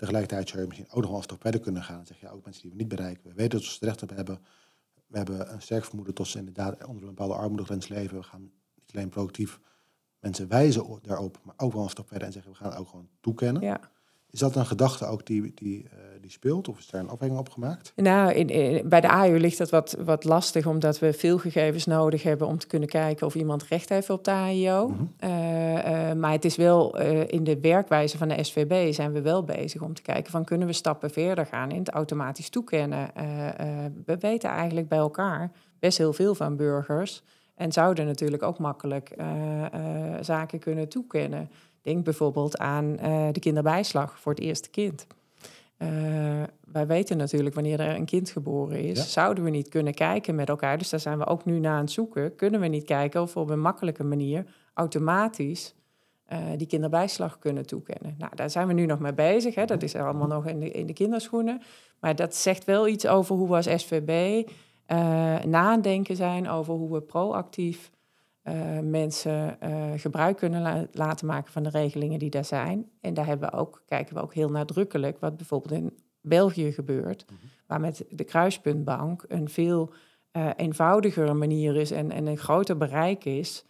Tegelijkertijd 0.00 0.48
zou 0.48 0.60
je 0.60 0.66
misschien 0.66 0.90
ook 0.90 1.00
nog 1.00 1.08
wel 1.08 1.16
een 1.16 1.22
stap 1.22 1.40
verder 1.40 1.60
kunnen 1.60 1.82
gaan. 1.82 1.96
Dan 1.96 2.06
zeg 2.06 2.20
je 2.20 2.30
ook 2.30 2.44
mensen 2.44 2.62
die 2.62 2.70
we 2.70 2.76
niet 2.76 2.88
bereiken. 2.88 3.22
We 3.28 3.34
weten 3.34 3.58
dat 3.58 3.68
ze 3.68 3.84
recht 3.84 4.02
op 4.02 4.10
hebben. 4.10 4.40
We 5.06 5.16
hebben 5.16 5.52
een 5.52 5.62
sterk 5.62 5.84
vermoeden 5.84 6.14
tot 6.14 6.26
ze 6.26 6.38
inderdaad 6.38 6.84
onder 6.84 7.02
een 7.02 7.08
bepaalde 7.08 7.34
armoedegrens 7.34 7.88
leven. 7.88 8.16
We 8.16 8.22
gaan 8.22 8.40
niet 8.74 8.94
alleen 8.94 9.08
proactief 9.08 9.60
mensen 10.18 10.48
wijzen 10.48 10.98
daarop, 11.02 11.40
maar 11.42 11.54
ook 11.56 11.72
wel 11.72 11.82
een 11.82 11.90
stap 11.90 12.08
verder 12.08 12.26
en 12.26 12.32
zeggen 12.32 12.52
we 12.52 12.56
gaan 12.56 12.70
het 12.70 12.78
ook 12.78 12.88
gewoon 12.88 13.08
toekennen. 13.20 13.62
Ja. 13.62 13.90
Is 14.30 14.38
dat 14.38 14.56
een 14.56 14.66
gedachte 14.66 15.06
ook 15.06 15.26
die, 15.26 15.52
die, 15.54 15.82
uh, 15.82 15.90
die 16.20 16.30
speelt 16.30 16.68
of 16.68 16.78
is 16.78 16.86
daar 16.86 17.00
een 17.00 17.08
afweging 17.08 17.38
op 17.38 17.48
gemaakt? 17.48 17.92
Nou, 17.96 18.32
in, 18.32 18.88
bij 18.88 19.00
de 19.00 19.08
AU 19.08 19.38
ligt 19.38 19.58
dat 19.58 19.70
wat, 19.70 19.96
wat 20.04 20.24
lastig 20.24 20.66
omdat 20.66 20.98
we 20.98 21.12
veel 21.12 21.38
gegevens 21.38 21.86
nodig 21.86 22.22
hebben 22.22 22.46
om 22.46 22.58
te 22.58 22.66
kunnen 22.66 22.88
kijken 22.88 23.26
of 23.26 23.34
iemand 23.34 23.62
recht 23.62 23.88
heeft 23.88 24.10
op 24.10 24.24
de 24.24 24.30
AIO. 24.30 24.88
Mm 24.88 24.96
-hmm. 24.96 25.30
uh, 25.30 25.74
uh, 25.74 26.12
maar 26.12 26.32
het 26.32 26.44
is 26.44 26.56
wel 26.56 26.98
in 27.26 27.44
de 27.44 27.60
werkwijze 27.60 28.18
van 28.18 28.28
de 28.28 28.44
SVB 28.44 28.92
zijn 28.92 29.12
we 29.12 29.20
wel 29.20 29.44
bezig 29.44 29.82
om 29.82 29.94
te 29.94 30.02
kijken 30.02 30.30
van 30.30 30.44
kunnen 30.44 30.66
we 30.66 30.72
stappen 30.72 31.10
verder 31.10 31.46
gaan 31.46 31.70
in 31.70 31.78
het 31.78 31.90
automatisch 31.90 32.48
toekennen. 32.48 33.10
we 34.04 34.16
weten 34.18 34.50
eigenlijk 34.50 34.88
bij 34.88 34.98
elkaar 34.98 35.50
best 35.78 35.98
heel 35.98 36.12
veel 36.12 36.34
van 36.34 36.56
burgers 36.56 37.22
en 37.54 37.72
zouden 37.72 38.06
natuurlijk 38.06 38.42
ook 38.42 38.58
makkelijk 38.58 39.14
zaken 40.20 40.58
kunnen 40.58 40.88
toekennen. 40.88 41.50
Denk 41.82 42.04
bijvoorbeeld 42.04 42.58
aan 42.58 42.84
uh, 42.84 43.28
de 43.32 43.40
kinderbijslag 43.40 44.20
voor 44.20 44.32
het 44.32 44.40
eerste 44.40 44.70
kind. 44.70 45.06
Uh, 45.78 45.88
wij 46.72 46.86
weten 46.86 47.16
natuurlijk 47.16 47.54
wanneer 47.54 47.80
er 47.80 47.94
een 47.94 48.04
kind 48.04 48.30
geboren 48.30 48.80
is. 48.80 48.98
Ja. 48.98 49.04
Zouden 49.04 49.44
we 49.44 49.50
niet 49.50 49.68
kunnen 49.68 49.94
kijken 49.94 50.34
met 50.34 50.48
elkaar, 50.48 50.78
dus 50.78 50.90
daar 50.90 51.00
zijn 51.00 51.18
we 51.18 51.26
ook 51.26 51.44
nu 51.44 51.58
naar 51.58 51.74
aan 51.74 51.80
het 51.80 51.90
zoeken. 51.90 52.36
Kunnen 52.36 52.60
we 52.60 52.66
niet 52.66 52.84
kijken 52.84 53.22
of 53.22 53.34
we 53.34 53.40
op 53.40 53.50
een 53.50 53.60
makkelijke 53.60 54.04
manier 54.04 54.44
automatisch 54.74 55.74
uh, 56.32 56.38
die 56.56 56.66
kinderbijslag 56.66 57.38
kunnen 57.38 57.66
toekennen? 57.66 58.14
Nou, 58.18 58.34
daar 58.34 58.50
zijn 58.50 58.66
we 58.66 58.72
nu 58.72 58.86
nog 58.86 58.98
mee 58.98 59.14
bezig. 59.14 59.54
Hè. 59.54 59.64
Dat 59.64 59.82
is 59.82 59.94
allemaal 59.94 60.26
nog 60.26 60.46
in 60.46 60.60
de, 60.60 60.70
in 60.70 60.86
de 60.86 60.92
kinderschoenen. 60.92 61.62
Maar 62.00 62.16
dat 62.16 62.34
zegt 62.34 62.64
wel 62.64 62.88
iets 62.88 63.06
over 63.06 63.36
hoe 63.36 63.48
we 63.48 63.54
als 63.54 63.82
SVB 63.82 64.42
nadenken 65.46 66.16
zijn 66.16 66.48
over 66.48 66.74
hoe 66.74 66.92
we 66.92 67.00
proactief 67.00 67.90
mensen 68.82 69.56
uh, 69.62 69.84
gebruik 69.96 70.36
kunnen 70.36 70.62
la 70.62 70.86
laten 70.92 71.26
maken 71.26 71.52
van 71.52 71.62
de 71.62 71.68
regelingen 71.68 72.18
die 72.18 72.30
daar 72.30 72.44
zijn. 72.44 72.90
En 73.00 73.14
daar 73.14 73.26
hebben 73.26 73.50
we 73.50 73.56
ook, 73.56 73.82
kijken 73.86 74.14
we 74.14 74.22
ook 74.22 74.34
heel 74.34 74.48
nadrukkelijk 74.48 75.18
wat 75.20 75.36
bijvoorbeeld 75.36 75.72
in 75.72 75.98
België 76.20 76.72
gebeurt, 76.72 77.24
mm 77.30 77.36
-hmm. 77.40 77.48
waar 77.66 77.80
met 77.80 78.04
de 78.08 78.24
kruispuntbank 78.24 79.24
een 79.28 79.48
veel 79.48 79.92
uh, 80.32 80.50
eenvoudigere 80.56 81.34
manier 81.34 81.76
is 81.76 81.90
en, 81.90 82.10
en 82.10 82.26
een 82.26 82.38
groter 82.38 82.76
bereik 82.76 83.24
is, 83.24 83.64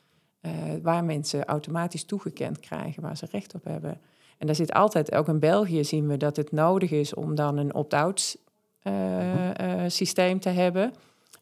waar 0.83 1.05
mensen 1.05 1.45
automatisch 1.45 2.05
toegekend 2.05 2.61
krijgen, 2.61 3.03
waar 3.03 3.17
ze 3.17 3.27
recht 3.31 3.55
op 3.55 3.65
hebben. 3.65 4.01
En 4.39 4.47
daar 4.47 4.55
zit 4.55 4.73
altijd, 4.73 5.15
ook 5.15 5.29
in 5.29 5.39
België 5.39 5.85
zien 5.85 6.07
we 6.07 6.17
dat 6.17 6.37
het 6.37 6.53
nodig 6.53 6.91
is 6.91 7.15
om 7.15 7.35
dan 7.35 7.57
een 7.57 7.75
opt-out 7.75 8.37
-hmm. 8.83 9.91
systeem 9.91 10.41
te 10.41 10.49
hebben. 10.49 10.93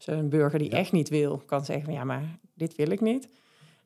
Een 0.04 0.28
burger 0.28 0.58
die 0.58 0.70
echt 0.70 0.92
niet 0.92 1.08
wil, 1.08 1.42
kan 1.46 1.64
zeggen, 1.64 1.92
ja, 1.92 2.04
maar 2.04 2.38
dit 2.54 2.76
wil 2.76 2.90
ik 2.90 3.00
niet. 3.00 3.28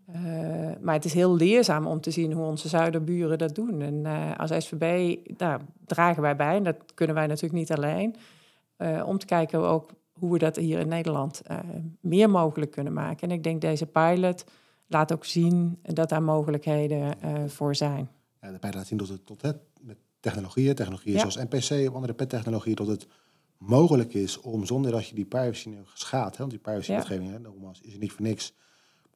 Uh, 0.09 0.71
maar 0.81 0.95
het 0.95 1.05
is 1.05 1.15
heel 1.15 1.37
leerzaam 1.37 1.87
om 1.87 2.01
te 2.01 2.11
zien 2.11 2.33
hoe 2.33 2.47
onze 2.47 2.69
zuiderburen 2.69 3.39
dat 3.39 3.55
doen. 3.55 3.81
En 3.81 3.95
uh, 3.95 4.37
als 4.37 4.65
SVB 4.65 5.17
daar 5.37 5.61
dragen 5.87 6.23
wij 6.23 6.37
bij, 6.37 6.57
en 6.57 6.63
dat 6.63 6.77
kunnen 6.95 7.17
wij 7.17 7.27
natuurlijk 7.27 7.55
niet 7.55 7.73
alleen, 7.73 8.17
uh, 8.79 9.03
om 9.07 9.19
te 9.19 9.27
kijken 9.27 9.61
ook 9.61 9.91
hoe 10.13 10.33
we 10.33 10.39
dat 10.39 10.57
hier 10.57 10.79
in 10.79 10.89
Nederland 10.89 11.43
meer 12.01 12.31
mogelijk 12.31 12.71
kunnen 12.71 12.93
maken. 12.93 13.29
En 13.29 13.35
ik 13.35 13.43
denk 13.43 13.61
deze 13.61 13.87
pilot 13.87 14.45
laat 14.87 15.13
ook 15.13 15.25
zien 15.25 15.79
dat 15.83 16.09
daar 16.09 16.23
mogelijkheden 16.23 17.15
voor 17.51 17.75
zijn. 17.75 18.09
Ja, 18.41 18.51
de 18.51 18.59
pilot 18.59 18.75
laat 18.75 18.87
zien 18.87 18.99
dat 18.99 19.09
het 19.09 19.27
tot 19.27 19.43
het, 19.43 19.57
met 19.81 19.97
technologieën, 20.21 20.75
technologieën 20.75 21.15
ja. 21.15 21.21
zoals 21.21 21.49
NPC 21.51 21.89
of 21.89 21.95
andere 21.95 22.15
pettechnologieën, 22.15 22.77
dat 22.77 22.87
het 22.87 23.07
mogelijk 23.67 24.15
is 24.15 24.41
om 24.41 24.67
zonder 24.67 24.91
dat 24.91 25.09
je 25.09 25.15
die 25.15 25.25
privacy 25.25 25.69
nu 25.69 25.79
schaadt, 25.95 26.33
hè, 26.33 26.39
want 26.39 26.51
die 26.51 26.61
privacywetgeving, 26.61 27.31
ja. 27.31 27.39
nogmaals, 27.39 27.81
is 27.81 27.93
er 27.93 27.99
niet 27.99 28.13
voor 28.13 28.23
niks, 28.23 28.55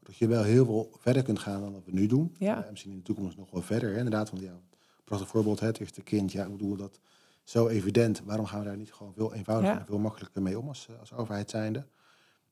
dat 0.02 0.16
je 0.16 0.26
wel 0.26 0.42
heel 0.42 0.64
veel 0.64 0.90
verder 0.98 1.22
kunt 1.22 1.38
gaan 1.38 1.60
dan 1.60 1.72
wat 1.72 1.84
we 1.84 1.92
nu 1.92 2.06
doen. 2.06 2.34
Ja. 2.38 2.64
Uh, 2.64 2.70
misschien 2.70 2.90
in 2.90 2.96
de 2.96 3.02
toekomst 3.02 3.36
nog 3.36 3.50
wel 3.50 3.62
verder, 3.62 3.90
hè, 3.90 3.96
inderdaad. 3.96 4.30
Want 4.30 4.42
ja, 4.42 4.60
prachtig 5.04 5.28
voorbeeld, 5.28 5.60
het 5.60 5.80
eerste 5.80 6.02
kind, 6.02 6.32
ja, 6.32 6.44
ik 6.44 6.50
bedoel 6.50 6.76
dat 6.76 7.00
zo 7.42 7.68
evident. 7.68 8.22
Waarom 8.24 8.46
gaan 8.46 8.58
we 8.58 8.64
daar 8.64 8.76
niet 8.76 8.92
gewoon 8.92 9.12
veel 9.12 9.34
eenvoudiger 9.34 9.74
ja. 9.74 9.80
en 9.80 9.86
veel 9.86 9.98
makkelijker 9.98 10.42
mee 10.42 10.58
om 10.58 10.68
als, 10.68 10.88
als 11.00 11.12
overheid 11.12 11.50
zijnde? 11.50 11.86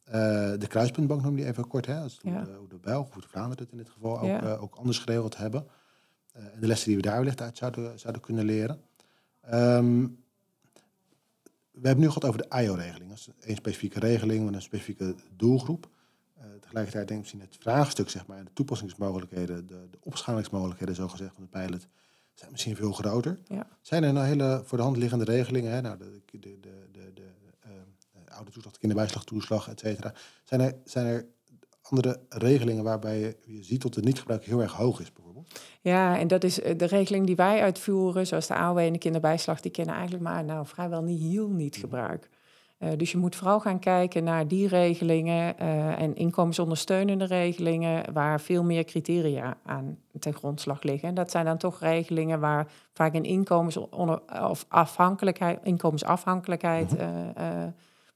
Uh, 0.07 0.13
de 0.59 0.67
kruispuntbank 0.69 1.23
noem 1.23 1.39
je 1.39 1.47
even 1.47 1.67
kort, 1.67 1.87
hè, 1.87 2.01
als 2.01 2.19
ja. 2.23 2.37
hoe, 2.37 2.45
de, 2.45 2.53
hoe 2.53 2.69
de 2.69 2.79
Belgen, 2.79 3.13
hoe 3.13 3.23
de 3.23 3.29
Vlaanderen 3.29 3.63
het 3.63 3.73
in 3.73 3.79
dit 3.79 3.91
geval 3.91 4.21
ook, 4.21 4.43
uh, 4.43 4.63
ook 4.63 4.75
anders 4.75 4.99
geregeld 4.99 5.37
hebben. 5.37 5.67
en 6.33 6.61
de 6.61 6.67
lessen 6.67 6.87
die 6.89 6.97
we 6.97 7.03
daar 7.03 7.19
wellicht 7.19 7.41
uit 7.41 7.57
zouden, 7.57 7.99
zouden 7.99 8.23
kunnen 8.23 8.45
leren. 8.45 8.81
Um, 9.53 10.24
we 11.75 11.87
hebben 11.87 12.05
nu 12.05 12.11
gehad 12.11 12.25
over 12.25 12.43
de 12.49 12.63
IO-regeling. 12.63 13.09
Dat 13.09 13.19
is 13.19 13.29
een 13.41 13.57
specifieke 13.57 13.99
regeling 13.99 14.45
met 14.45 14.55
een 14.55 14.63
specifieke 14.63 15.15
doelgroep. 15.37 15.91
Uh, 16.39 16.45
tegelijkertijd 16.61 17.09
denk 17.09 17.11
ik 17.11 17.19
misschien 17.19 17.41
het 17.41 17.57
vraagstuk, 17.61 18.11
zeg 18.11 18.27
maar, 18.27 18.45
de 18.45 18.53
toepassingsmogelijkheden, 18.53 19.67
de, 19.67 19.89
de 19.91 19.99
opschalingsmogelijkheden, 20.01 20.95
zo 20.95 21.09
gezegd, 21.09 21.35
van 21.35 21.43
de 21.43 21.59
pilot, 21.59 21.87
zijn 22.35 22.51
misschien 22.51 22.77
veel 22.77 22.93
groter. 22.93 23.39
Ja. 23.47 23.69
Zijn 23.81 24.03
er 24.03 24.13
nou 24.13 24.27
hele 24.27 24.63
voor 24.65 24.79
de 24.79 24.85
hand 24.85 24.97
liggende 24.97 25.25
regelingen, 25.25 25.73
hè? 25.73 25.81
Nou, 25.81 25.99
de, 25.99 26.21
de, 26.31 26.39
de, 26.41 26.89
de, 26.93 27.13
de 27.15 27.23
uh, 27.67 28.37
oude 28.37 28.51
toeslag, 28.51 28.73
de 28.73 28.79
kinderbijslag, 28.79 29.25
toeslag, 29.25 29.69
et 29.69 29.81
cetera. 29.81 30.15
Zijn 30.45 30.61
er, 30.61 30.77
zijn 30.85 31.07
er 31.07 31.27
andere 31.83 32.21
regelingen 32.29 32.85
waarbij 32.85 33.21
je, 33.21 33.37
je 33.45 33.63
ziet 33.63 33.83
dat 33.83 33.95
het 33.95 34.05
niet-gebruik 34.05 34.45
heel 34.45 34.61
erg 34.61 34.73
hoog 34.73 35.01
is, 35.01 35.13
bijvoorbeeld? 35.13 35.34
Ja, 35.81 36.19
en 36.19 36.29
dat 36.29 36.45
is 36.45 36.55
de 36.55 36.87
regeling 36.87 37.27
die 37.27 37.37
wij 37.37 37.63
uitvoeren, 37.63 38.27
zoals 38.27 38.47
de 38.47 38.55
AOW 38.55 38.79
en 38.79 38.93
de 38.93 38.99
kinderbijslag, 38.99 39.61
die 39.61 39.71
kennen 39.71 39.95
eigenlijk 39.95 40.25
maar 40.25 40.45
nou, 40.45 40.67
vrijwel 40.67 41.03
niet 41.03 41.21
heel 41.21 41.49
niet 41.49 41.77
gebruik. 41.77 42.29
Uh, 42.79 42.91
dus 42.97 43.13
je 43.13 43.19
moet 43.19 43.37
vooral 43.37 43.61
gaan 43.61 43.79
kijken 43.79 44.25
naar 44.25 44.49
die 44.49 44.69
regelingen 44.69 45.55
uh, 45.61 46.01
en 46.01 46.17
inkomensondersteunende 46.17 47.25
regelingen 47.25 48.13
waar 48.13 48.41
veel 48.41 48.65
meer 48.65 48.85
criteria 48.85 49.57
aan 49.65 49.99
ten 50.19 50.35
grondslag 50.35 50.83
liggen. 50.83 51.09
En 51.09 51.15
dat 51.15 51.31
zijn 51.31 51.45
dan 51.45 51.57
toch 51.57 51.81
regelingen 51.81 52.41
waar 52.41 52.67
vaak 52.93 53.15
een 53.15 53.25
inkomens 53.25 53.77
of 53.77 54.65
afhankelijkheid, 54.69 55.59
inkomensafhankelijkheid 55.63 56.95
uh, 56.99 57.07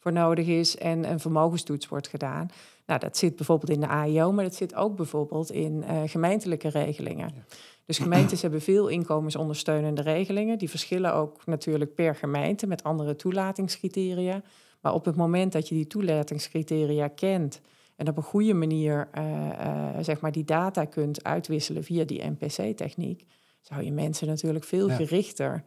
voor 0.09 0.17
nodig 0.17 0.47
is 0.47 0.77
en 0.77 1.11
een 1.11 1.21
vermogenstoets 1.21 1.89
wordt 1.89 2.09
gedaan. 2.09 2.49
Nou, 2.87 3.01
dat 3.01 3.17
zit 3.17 3.37
bijvoorbeeld 3.37 3.71
in 3.71 3.81
de 3.81 3.89
AIO, 3.89 4.33
maar 4.33 4.45
dat 4.45 4.55
zit 4.55 4.75
ook 4.75 4.97
bijvoorbeeld 4.97 5.51
in 5.51 5.83
uh, 5.83 6.03
gemeentelijke 6.07 6.69
regelingen. 6.69 7.31
Ja. 7.35 7.43
Dus 7.85 7.99
gemeentes 7.99 8.43
hebben 8.43 8.61
veel 8.61 8.89
inkomensondersteunende 8.89 10.03
regelingen. 10.03 10.59
Die 10.59 10.71
verschillen 10.71 11.15
ook 11.15 11.47
natuurlijk 11.47 11.95
per 11.95 12.15
gemeente 12.15 12.67
met 12.67 12.83
andere 12.83 13.17
toelatingscriteria. 13.17 14.43
Maar 14.81 14.95
op 14.95 15.05
het 15.05 15.17
moment 15.17 15.53
dat 15.53 15.69
je 15.69 15.75
die 15.75 15.87
toelatingscriteria 15.87 17.09
kent 17.09 17.61
en 17.97 18.09
op 18.09 18.17
een 18.17 18.23
goede 18.23 18.55
manier 18.55 19.09
uh, 19.19 19.25
uh, 19.25 19.89
zeg 20.01 20.21
maar 20.21 20.33
die 20.33 20.45
data 20.45 20.85
kunt 20.85 21.25
uitwisselen 21.25 21.85
via 21.85 22.05
die 22.05 22.25
NPC-techniek, 22.25 23.25
zou 23.61 23.83
je 23.83 23.93
mensen 23.93 24.27
natuurlijk 24.27 24.65
veel 24.65 24.89
ja. 24.89 24.95
gerichter 24.95 25.65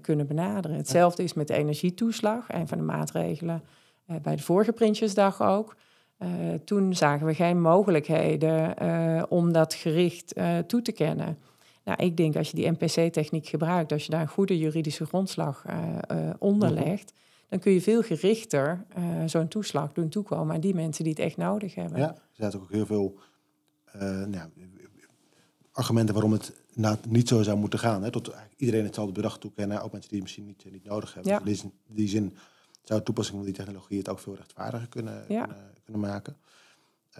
kunnen 0.00 0.26
benaderen. 0.26 0.76
Hetzelfde 0.76 1.22
is 1.22 1.32
met 1.32 1.48
de 1.48 1.54
energietoeslag, 1.54 2.52
een 2.52 2.68
van 2.68 2.78
de 2.78 2.84
maatregelen 2.84 3.62
bij 4.22 4.36
de 4.36 4.42
vorige 4.42 4.72
Prinsjesdag 4.72 5.42
ook. 5.42 5.76
Uh, 6.18 6.28
toen 6.64 6.94
zagen 6.94 7.26
we 7.26 7.34
geen 7.34 7.60
mogelijkheden 7.60 8.74
om 9.30 9.52
dat 9.52 9.74
gericht 9.74 10.34
toe 10.66 10.82
te 10.82 10.92
kennen. 10.92 11.38
Nou, 11.84 12.02
ik 12.02 12.16
denk 12.16 12.36
als 12.36 12.50
je 12.50 12.56
die 12.56 12.70
NPC-techniek 12.70 13.46
gebruikt, 13.46 13.92
als 13.92 14.04
je 14.04 14.10
daar 14.10 14.20
een 14.20 14.28
goede 14.28 14.58
juridische 14.58 15.06
grondslag 15.06 15.64
onder 16.38 16.70
legt, 16.70 17.12
dan 17.48 17.58
kun 17.58 17.72
je 17.72 17.80
veel 17.80 18.02
gerichter 18.02 18.84
zo'n 19.26 19.48
toeslag 19.48 19.92
doen 19.92 20.08
toekomen 20.08 20.54
aan 20.54 20.60
die 20.60 20.74
mensen 20.74 21.04
die 21.04 21.12
het 21.12 21.22
echt 21.22 21.36
nodig 21.36 21.74
hebben. 21.74 21.98
Ja, 21.98 22.08
er 22.08 22.50
zijn 22.50 22.54
ook 22.54 22.70
heel 22.70 22.86
veel 22.86 23.18
nou, 24.26 24.48
argumenten 25.78 26.14
waarom 26.14 26.32
het 26.32 26.52
nou 26.74 26.96
niet 27.08 27.28
zo 27.28 27.42
zou 27.42 27.58
moeten 27.58 27.78
gaan. 27.78 28.02
Hè? 28.02 28.10
Tot 28.10 28.34
iedereen 28.56 28.84
hetzelfde 28.84 29.12
bedrag 29.12 29.38
toekennen, 29.38 29.82
ook 29.82 29.92
mensen 29.92 30.10
die 30.10 30.18
het 30.18 30.28
misschien 30.28 30.46
niet, 30.46 30.72
niet 30.72 30.84
nodig 30.84 31.14
hebben. 31.14 31.32
Ja. 31.32 31.38
Dus 31.38 31.62
in 31.62 31.72
die 31.86 32.08
zin 32.08 32.36
zou 32.82 32.98
de 32.98 33.04
toepassing 33.04 33.36
van 33.36 33.46
die 33.46 33.54
technologie 33.54 33.98
het 33.98 34.08
ook 34.08 34.18
veel 34.18 34.34
rechtvaardiger 34.34 34.88
kunnen, 34.88 35.24
ja. 35.28 35.44
kunnen, 35.44 35.72
kunnen, 35.84 36.02
maken. 36.02 36.36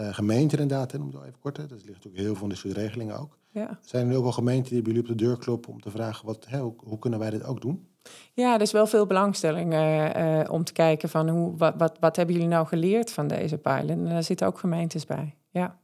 Uh, 0.01 0.14
gemeenten 0.14 0.59
inderdaad, 0.59 0.92
hè, 0.92 0.99
om 0.99 1.07
het 1.07 1.23
even 1.23 1.38
kort, 1.40 1.57
hè, 1.57 1.66
dat 1.66 1.79
ligt 1.79 1.94
natuurlijk 1.94 2.16
heel 2.16 2.27
veel 2.27 2.35
van 2.35 2.49
dit 2.49 2.59
soort 2.59 2.77
regelingen 2.77 3.18
ook. 3.18 3.38
Ja. 3.51 3.79
Zijn 3.83 4.11
er 4.11 4.16
ook 4.16 4.23
wel 4.23 4.33
gemeenten 4.33 4.73
die 4.73 4.83
bij 4.83 4.92
jullie 4.92 5.11
op 5.11 5.18
de 5.18 5.25
deur 5.25 5.38
kloppen 5.38 5.73
om 5.73 5.81
te 5.81 5.90
vragen, 5.90 6.27
wat, 6.27 6.47
hè, 6.49 6.61
hoe, 6.61 6.75
hoe, 6.77 6.99
kunnen 6.99 7.18
wij 7.18 7.31
dit 7.31 7.44
ook 7.44 7.61
doen? 7.61 7.88
Ja, 8.33 8.55
er 8.55 8.61
is 8.61 8.73
wel 8.73 8.87
veel 8.87 9.07
belangstelling 9.07 9.73
uh, 9.73 10.40
uh, 10.40 10.51
om 10.51 10.64
te 10.64 10.73
kijken 10.73 11.09
van 11.09 11.29
hoe, 11.29 11.57
wat, 11.57 11.75
wat, 11.77 11.97
wat 12.01 12.16
hebben 12.16 12.35
jullie 12.35 12.51
nou 12.51 12.66
geleerd 12.66 13.12
van 13.12 13.29
deze 13.29 13.59
pilot? 13.59 13.88
En 13.88 14.05
daar 14.05 14.23
zitten 14.23 14.47
ook 14.47 14.59
gemeentes 14.59 15.07
bij, 15.07 15.35
ja. 15.51 15.79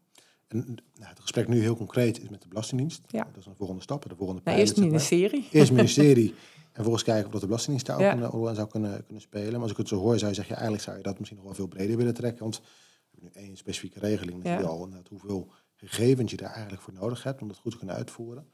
En 0.55 0.77
nou, 0.95 1.09
het 1.09 1.21
gesprek 1.21 1.49
nu 1.49 1.61
heel 1.61 1.77
concreet 1.77 2.23
is 2.23 2.29
met 2.29 2.43
de 2.43 2.49
Belastingdienst. 2.49 3.03
Ja. 3.07 3.25
Dat 3.25 3.37
is 3.37 3.47
een 3.47 3.55
volgende 3.57 3.83
stap, 3.83 4.09
de 4.09 4.17
volgende 4.17 4.41
nou, 4.45 4.59
Eerst 4.59 4.77
het 4.77 4.85
ministerie. 4.85 5.49
Eerst 5.51 5.73
ministerie. 5.81 6.29
En 6.31 6.81
vervolgens 6.81 7.05
kijken 7.05 7.27
of 7.27 7.33
dat 7.33 7.41
de 7.41 7.47
Belastingdienst 7.47 7.87
daar 7.87 8.15
ook 8.15 8.21
een 8.21 8.29
rol 8.31 8.49
aan 8.49 8.55
zou 8.55 8.69
kunnen, 8.69 9.05
kunnen 9.05 9.23
spelen. 9.23 9.53
Maar 9.53 9.63
als 9.63 9.71
ik 9.71 9.77
het 9.77 9.89
zo 9.89 9.97
hoor, 9.99 10.19
zou 10.19 10.31
je 10.31 10.37
zeggen, 10.37 10.55
ja, 10.55 10.61
eigenlijk 10.61 10.83
zou 10.83 10.97
je 10.97 11.03
dat 11.03 11.19
misschien 11.19 11.39
nog 11.39 11.47
wel 11.47 11.55
veel 11.55 11.67
breder 11.69 11.97
willen 11.97 12.15
trekken. 12.15 12.43
Want 12.43 12.59
we 12.61 12.65
hebben 13.11 13.31
nu 13.35 13.47
één 13.47 13.57
specifieke 13.57 13.99
regeling. 13.99 14.43
Je 14.43 14.67
al 14.67 14.89
hoeveel 15.09 15.51
gegevens 15.77 16.31
je 16.31 16.37
daar 16.37 16.51
eigenlijk 16.53 16.83
voor 16.83 16.93
nodig 16.93 17.23
hebt 17.23 17.43
om 17.43 17.49
dat 17.49 17.57
goed 17.57 17.73
te 17.73 17.79
kunnen 17.79 17.97
uitvoeren. 17.97 18.49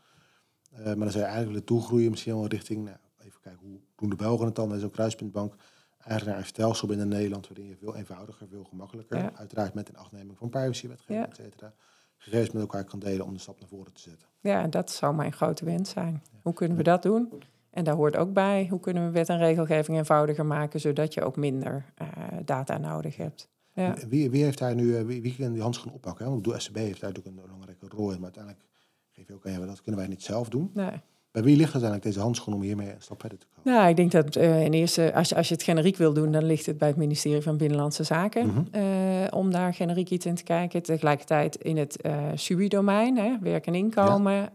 Eh, 0.70 0.84
maar 0.84 0.96
dan 0.96 1.10
zou 1.10 1.18
je 1.18 1.30
eigenlijk 1.30 1.48
willen 1.48 1.64
toegroeien 1.64 2.10
misschien 2.10 2.34
wel 2.34 2.46
richting, 2.46 2.84
nou, 2.84 2.96
even 3.18 3.40
kijken 3.40 3.66
hoe 3.66 3.80
doen 3.96 4.10
de 4.10 4.16
Belgen 4.16 4.46
het 4.46 4.54
dan, 4.54 4.68
dat 4.68 4.78
is 4.78 4.84
ook 4.84 4.92
Kruispuntbank, 4.92 5.54
eigenlijk 5.98 6.30
naar 6.30 6.38
een 6.38 6.46
stelsel 6.46 6.88
binnen 6.88 7.08
Nederland 7.08 7.48
waarin 7.48 7.66
je 7.68 7.76
veel 7.76 7.96
eenvoudiger, 7.96 8.48
veel 8.48 8.64
gemakkelijker, 8.64 9.18
Ja. 9.18 9.32
uiteraard 9.34 9.74
met 9.74 9.88
inachtneming 9.88 10.38
van 10.38 10.48
privacywetgeving, 10.48 11.18
Ja. 11.18 11.28
et 11.28 11.36
cetera, 11.36 11.74
gegevens 12.20 12.50
met 12.50 12.62
elkaar 12.62 12.84
kan 12.84 12.98
delen 12.98 13.26
om 13.26 13.32
de 13.32 13.40
stap 13.40 13.60
naar 13.60 13.68
voren 13.68 13.92
te 13.92 14.00
zetten. 14.00 14.28
Ja, 14.40 14.66
dat 14.66 14.90
zou 14.90 15.14
mijn 15.14 15.32
grote 15.32 15.64
wens 15.64 15.90
zijn. 15.90 16.22
Hoe 16.42 16.52
kunnen 16.52 16.76
we 16.76 16.82
dat 16.82 17.02
doen? 17.02 17.32
En 17.70 17.84
daar 17.84 17.94
hoort 17.94 18.16
ook 18.16 18.32
bij, 18.32 18.66
hoe 18.70 18.80
kunnen 18.80 19.04
we 19.04 19.10
wet 19.10 19.28
en 19.28 19.38
regelgeving 19.38 19.96
eenvoudiger 19.98 20.46
maken, 20.46 20.80
zodat 20.80 21.14
je 21.14 21.24
ook 21.24 21.36
minder 21.36 21.92
eh, 21.94 22.08
data 22.44 22.78
nodig 22.78 23.16
hebt. 23.16 23.48
Ja. 23.72 23.94
Wie, 24.08 24.30
wie 24.30 24.44
heeft 24.44 24.58
daar 24.58 24.74
nu, 24.74 24.96
eh, 24.96 25.04
wie, 25.04 25.22
wie 25.22 25.36
kan 25.36 25.52
die 25.52 25.62
handschoen 25.62 25.92
oppakken? 25.92 26.24
Hè? 26.24 26.30
Want 26.30 26.44
de 26.44 26.60
SCB 26.60 26.76
heeft 26.76 27.00
daar 27.00 27.10
natuurlijk 27.10 27.36
een 27.36 27.42
belangrijke 27.42 27.88
rol 27.88 28.10
in, 28.10 28.14
maar 28.20 28.32
uiteindelijk 28.34 28.64
geef 29.10 29.26
je 29.26 29.34
ook 29.34 29.46
aan, 29.46 29.52
ja, 29.52 29.66
dat 29.66 29.82
kunnen 29.82 30.00
wij 30.00 30.08
niet 30.08 30.22
zelf 30.22 30.48
doen. 30.48 30.70
Nee. 30.74 31.00
Bij 31.32 31.42
wie 31.42 31.56
ligt 31.56 31.72
uiteindelijk 31.72 32.02
deze 32.02 32.20
handschoen 32.20 32.54
om 32.54 32.62
hiermee 32.62 32.88
een 32.88 33.02
stap 33.02 33.20
verder 33.20 33.38
te 33.38 33.46
komen? 33.54 33.72
Nou, 33.72 33.88
ik 33.90 33.96
denk 33.96 34.12
dat 34.12 34.36
eh, 34.36 34.64
in 34.64 34.72
eerste, 34.72 35.14
als 35.14 35.28
je, 35.28 35.34
als 35.36 35.48
je 35.48 35.54
het 35.54 35.62
generiek 35.62 35.96
wil 35.96 36.12
doen, 36.12 36.32
dan 36.32 36.44
ligt 36.44 36.66
het 36.66 36.78
bij 36.78 36.88
het 36.88 36.96
ministerie 36.96 37.42
van 37.42 37.56
Binnenlandse 37.56 38.04
Zaken. 38.04 38.46
Mhm. 38.46 38.60
eh, 38.70 38.82
om 39.30 39.50
daar 39.50 39.74
generiek 39.74 40.10
iets 40.10 40.26
in 40.26 40.34
te 40.34 40.42
kijken. 40.42 40.82
Tegelijkertijd 40.82 41.56
in 41.56 41.76
het 41.76 42.00
eh 42.00 42.16
SUI-domein, 42.34 43.16
hè, 43.16 43.36
werk 43.40 43.66
en 43.66 43.74
inkomen 43.74 44.50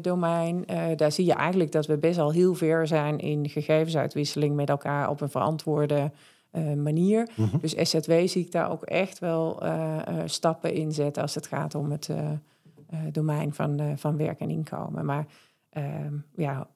domein. 0.00 0.66
eh, 0.66 0.96
daar 0.96 1.12
zie 1.12 1.24
je 1.24 1.32
eigenlijk 1.32 1.72
dat 1.72 1.86
we 1.86 1.98
best 1.98 2.18
al 2.18 2.32
heel 2.32 2.54
ver 2.54 2.86
zijn 2.86 3.18
in 3.18 3.48
gegevensuitwisseling 3.48 4.54
met 4.54 4.68
elkaar 4.68 5.10
op 5.10 5.20
een 5.20 5.30
verantwoorde 5.30 6.10
manier. 6.76 7.28
Mhm. 7.34 7.58
Dus 7.60 7.74
SZW 7.90 8.10
zie 8.10 8.44
ik 8.44 8.52
daar 8.52 8.70
ook 8.70 8.84
echt 8.84 9.18
wel 9.18 9.62
stappen 10.24 10.72
in 10.72 10.92
zetten 10.92 11.22
als 11.22 11.34
het 11.34 11.46
gaat 11.46 11.74
om 11.74 11.90
het 11.90 12.08
domein 13.12 13.52
van, 13.52 13.80
van 13.96 14.16
werk 14.16 14.40
en 14.40 14.50
inkomen. 14.50 15.04
Maar 15.04 15.26
ehm, 15.76 16.14
ja, 16.36 16.68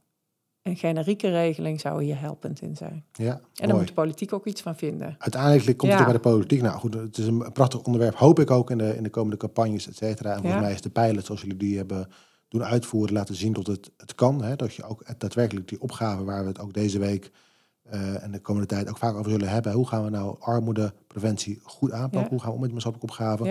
een 0.62 0.76
generieke 0.76 1.28
regeling 1.30 1.80
zou 1.80 2.02
hier 2.04 2.20
helpend 2.20 2.62
in 2.62 2.76
zijn. 2.76 3.04
Ja, 3.12 3.40
En 3.54 3.68
daar 3.68 3.76
moet 3.76 3.86
de 3.86 3.92
politiek 3.92 4.32
ook 4.32 4.46
iets 4.46 4.60
van 4.62 4.76
vinden. 4.76 5.14
Uiteindelijk 5.18 5.76
komt 5.78 5.92
het 5.92 6.00
Ja. 6.00 6.06
ook 6.06 6.12
bij 6.12 6.22
de 6.22 6.28
politiek. 6.36 6.62
Nou 6.62 6.78
goed, 6.78 6.94
het 6.94 7.18
is 7.18 7.26
een 7.26 7.52
prachtig 7.52 7.82
onderwerp, 7.82 8.14
hoop 8.14 8.38
ik 8.38 8.50
ook 8.50 8.70
in 8.70 8.78
de, 8.78 8.96
in 8.96 9.02
de 9.02 9.10
komende 9.10 9.36
campagnes, 9.36 9.88
et 9.88 9.96
cetera. 9.96 10.28
En 10.30 10.34
volgens 10.34 10.54
Ja. 10.54 10.60
mij 10.60 10.72
is 10.72 10.80
de 10.80 10.90
pilot, 10.90 11.24
zoals 11.24 11.40
jullie 11.40 11.56
die 11.56 11.76
hebben 11.76 12.08
doen 12.48 12.64
uitvoeren, 12.64 13.14
laten 13.14 13.34
zien 13.34 13.52
dat 13.52 13.66
het, 13.66 13.90
het 13.96 14.14
kan. 14.14 14.42
Hè? 14.42 14.56
Dat 14.56 14.74
je 14.74 14.82
ook 14.84 15.18
daadwerkelijk 15.18 15.68
die 15.68 15.80
opgave 15.80 16.24
waar 16.24 16.42
we 16.42 16.48
het 16.48 16.60
ook 16.60 16.72
deze 16.72 16.98
week 16.98 17.30
eh, 17.82 18.22
en 18.22 18.30
de 18.30 18.40
komende 18.40 18.66
tijd 18.68 18.88
ook 18.88 18.98
vaak 18.98 19.14
over 19.14 19.30
zullen 19.30 19.48
hebben. 19.48 19.72
Hoe 19.72 19.86
gaan 19.88 20.04
we 20.04 20.10
nou 20.10 20.36
armoedepreventie 20.40 21.60
goed 21.62 21.92
aanpakken? 21.92 22.20
Ja. 22.22 22.28
Hoe 22.28 22.40
gaan 22.40 22.48
we 22.48 22.54
om 22.54 22.60
met 22.60 22.72
maatschappelijke 22.72 23.12
opgave? 23.14 23.44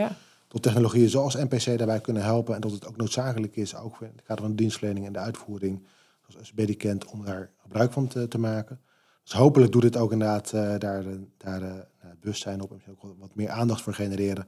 Tot 0.50 0.62
technologieën 0.64 1.10
zoals 1.10 1.36
NPC 1.36 1.78
daarbij 1.78 2.00
kunnen 2.00 2.24
helpen. 2.24 2.56
En 2.56 2.62
dat 2.62 2.72
het 2.72 2.88
ook 2.88 2.98
noodzakelijk 2.98 3.56
is, 3.56 3.76
ook 3.76 4.02
in 4.02 4.12
het 4.16 4.24
kader 4.24 4.44
van 4.44 4.52
de 4.52 4.58
dienstverlening 4.58 5.06
en 5.06 5.14
de 5.14 5.20
uitvoering, 5.20 5.84
zoals 6.28 6.48
SB 6.48 6.66
die 6.66 6.76
kent, 6.76 7.06
om 7.06 7.26
daar 7.26 7.52
gebruik 7.62 7.92
van 7.92 8.08
te, 8.08 8.28
te 8.28 8.40
maken. 8.40 8.80
Dus 9.24 9.34
hopelijk 9.34 9.72
doet 9.72 9.82
dit 9.82 9.98
ook 9.98 10.12
inderdaad 10.12 10.54
eh, 10.54 10.74
daar, 10.78 11.04
daar 11.38 11.62
eh, 11.62 11.72
het 11.98 12.20
bewustzijn 12.20 12.62
op 12.62 12.70
en 12.70 12.76
misschien 12.76 12.98
ook 13.02 13.16
wat, 13.20 13.36
meer 13.36 13.50
aandacht 13.50 13.82
voor 13.82 13.94
genereren 13.94 14.48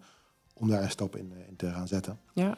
om 0.54 0.70
daar 0.70 0.84
een 0.84 0.90
stap 0.90 1.16
in, 1.16 1.32
eh, 1.36 1.48
in 1.48 1.56
te 1.56 1.72
gaan 1.72 1.88
zetten. 1.88 2.20
ja. 2.34 2.58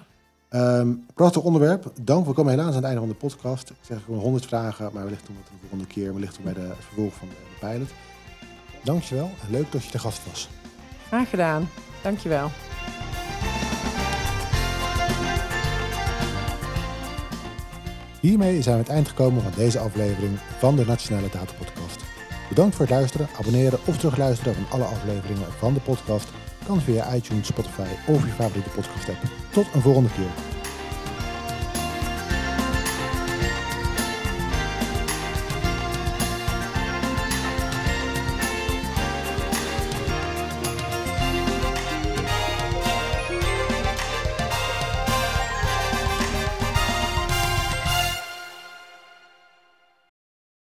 Ehm, 0.49 0.93
prachtig 1.13 1.43
onderwerp. 1.43 1.91
Dank. 2.01 2.25
We 2.25 2.34
komen 2.34 2.51
helaas 2.51 2.69
aan 2.69 2.75
het 2.75 2.84
einde 2.84 2.99
van 2.99 3.10
de 3.10 3.15
podcast. 3.15 3.69
Ik 3.69 3.75
zeg 3.82 4.03
gewoon 4.03 4.19
100 4.19 4.45
vragen, 4.45 4.89
maar 4.93 5.03
wellicht 5.03 5.25
doen 5.25 5.36
we 5.36 5.41
het 5.41 5.51
een 5.51 5.60
volgende 5.60 5.88
keer. 5.88 6.13
Wellicht 6.13 6.36
doen 6.36 6.45
we 6.45 6.53
bij 6.53 6.63
de, 6.63 6.69
het 6.69 6.86
vervolg 6.86 7.13
van 7.13 7.27
de, 7.27 7.36
de 7.60 7.67
pilot. 7.67 7.89
Dankjewel 8.84 9.29
en 9.45 9.51
leuk 9.51 9.71
dat 9.71 9.84
je 9.84 9.91
de 9.91 9.99
gast 9.99 10.25
was. 10.25 10.49
Graag 11.08 11.29
gedaan. 11.29 11.69
Dankjewel. 12.03 12.49
Hiermee 18.23 18.62
zijn 18.62 18.75
we 18.75 18.81
het 18.81 18.91
eind 18.91 19.07
gekomen 19.07 19.41
van 19.41 19.51
deze 19.55 19.79
aflevering 19.79 20.38
van 20.57 20.75
de 20.75 20.86
Nationale 20.86 21.29
Data 21.29 21.53
Podcast. 21.57 22.03
Bedankt 22.49 22.75
voor 22.75 22.86
het 22.86 22.93
luisteren, 22.93 23.27
abonneren 23.39 23.79
of 23.86 23.97
terugluisteren 23.97 24.53
van 24.53 24.65
alle 24.69 24.83
afleveringen 24.83 25.51
van 25.57 25.73
de 25.73 25.79
podcast. 25.79 26.29
Kan 26.65 26.81
via 26.81 27.15
iTunes, 27.15 27.47
Spotify 27.47 27.88
of 28.07 28.25
je 28.25 28.31
favoriete 28.31 28.69
podcast 28.69 29.09
app. 29.09 29.17
Tot 29.51 29.65
een 29.73 29.81
volgende 29.81 30.09
keer. 30.09 30.53